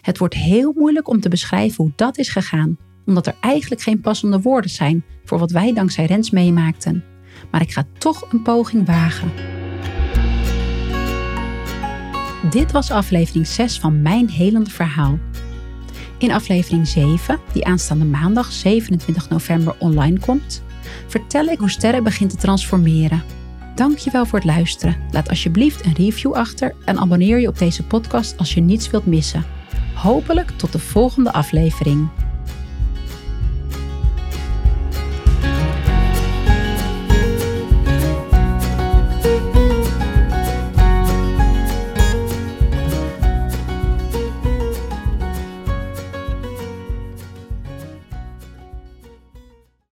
Het 0.00 0.18
wordt 0.18 0.34
heel 0.34 0.72
moeilijk 0.76 1.08
om 1.08 1.20
te 1.20 1.28
beschrijven 1.28 1.84
hoe 1.84 1.92
dat 1.96 2.18
is 2.18 2.28
gegaan, 2.28 2.78
omdat 3.06 3.26
er 3.26 3.36
eigenlijk 3.40 3.82
geen 3.82 4.00
passende 4.00 4.40
woorden 4.40 4.70
zijn 4.70 5.04
voor 5.24 5.38
wat 5.38 5.50
wij 5.50 5.72
dankzij 5.72 6.04
Rens 6.04 6.30
meemaakten. 6.30 7.04
Maar 7.50 7.60
ik 7.60 7.72
ga 7.72 7.86
toch 7.98 8.32
een 8.32 8.42
poging 8.42 8.86
wagen. 8.86 9.32
Dit 12.50 12.72
was 12.72 12.90
aflevering 12.90 13.46
6 13.46 13.78
van 13.78 14.02
Mijn 14.02 14.30
Helende 14.30 14.70
Verhaal. 14.70 15.18
In 16.18 16.32
aflevering 16.32 16.88
7, 16.88 17.40
die 17.52 17.66
aanstaande 17.66 18.04
maandag 18.04 18.52
27 18.52 19.28
november 19.28 19.74
online 19.78 20.18
komt, 20.18 20.62
vertel 21.06 21.44
ik 21.44 21.58
hoe 21.58 21.70
sterren 21.70 22.04
begint 22.04 22.30
te 22.30 22.36
transformeren. 22.36 23.22
Dankjewel 23.74 24.26
voor 24.26 24.38
het 24.38 24.48
luisteren. 24.48 24.96
Laat 25.10 25.28
alsjeblieft 25.28 25.84
een 25.84 25.94
review 25.94 26.32
achter 26.32 26.74
en 26.84 26.98
abonneer 26.98 27.38
je 27.38 27.48
op 27.48 27.58
deze 27.58 27.82
podcast 27.82 28.38
als 28.38 28.54
je 28.54 28.60
niets 28.60 28.90
wilt 28.90 29.06
missen. 29.06 29.44
Hopelijk 29.94 30.50
tot 30.50 30.72
de 30.72 30.78
volgende 30.78 31.32
aflevering. 31.32 32.08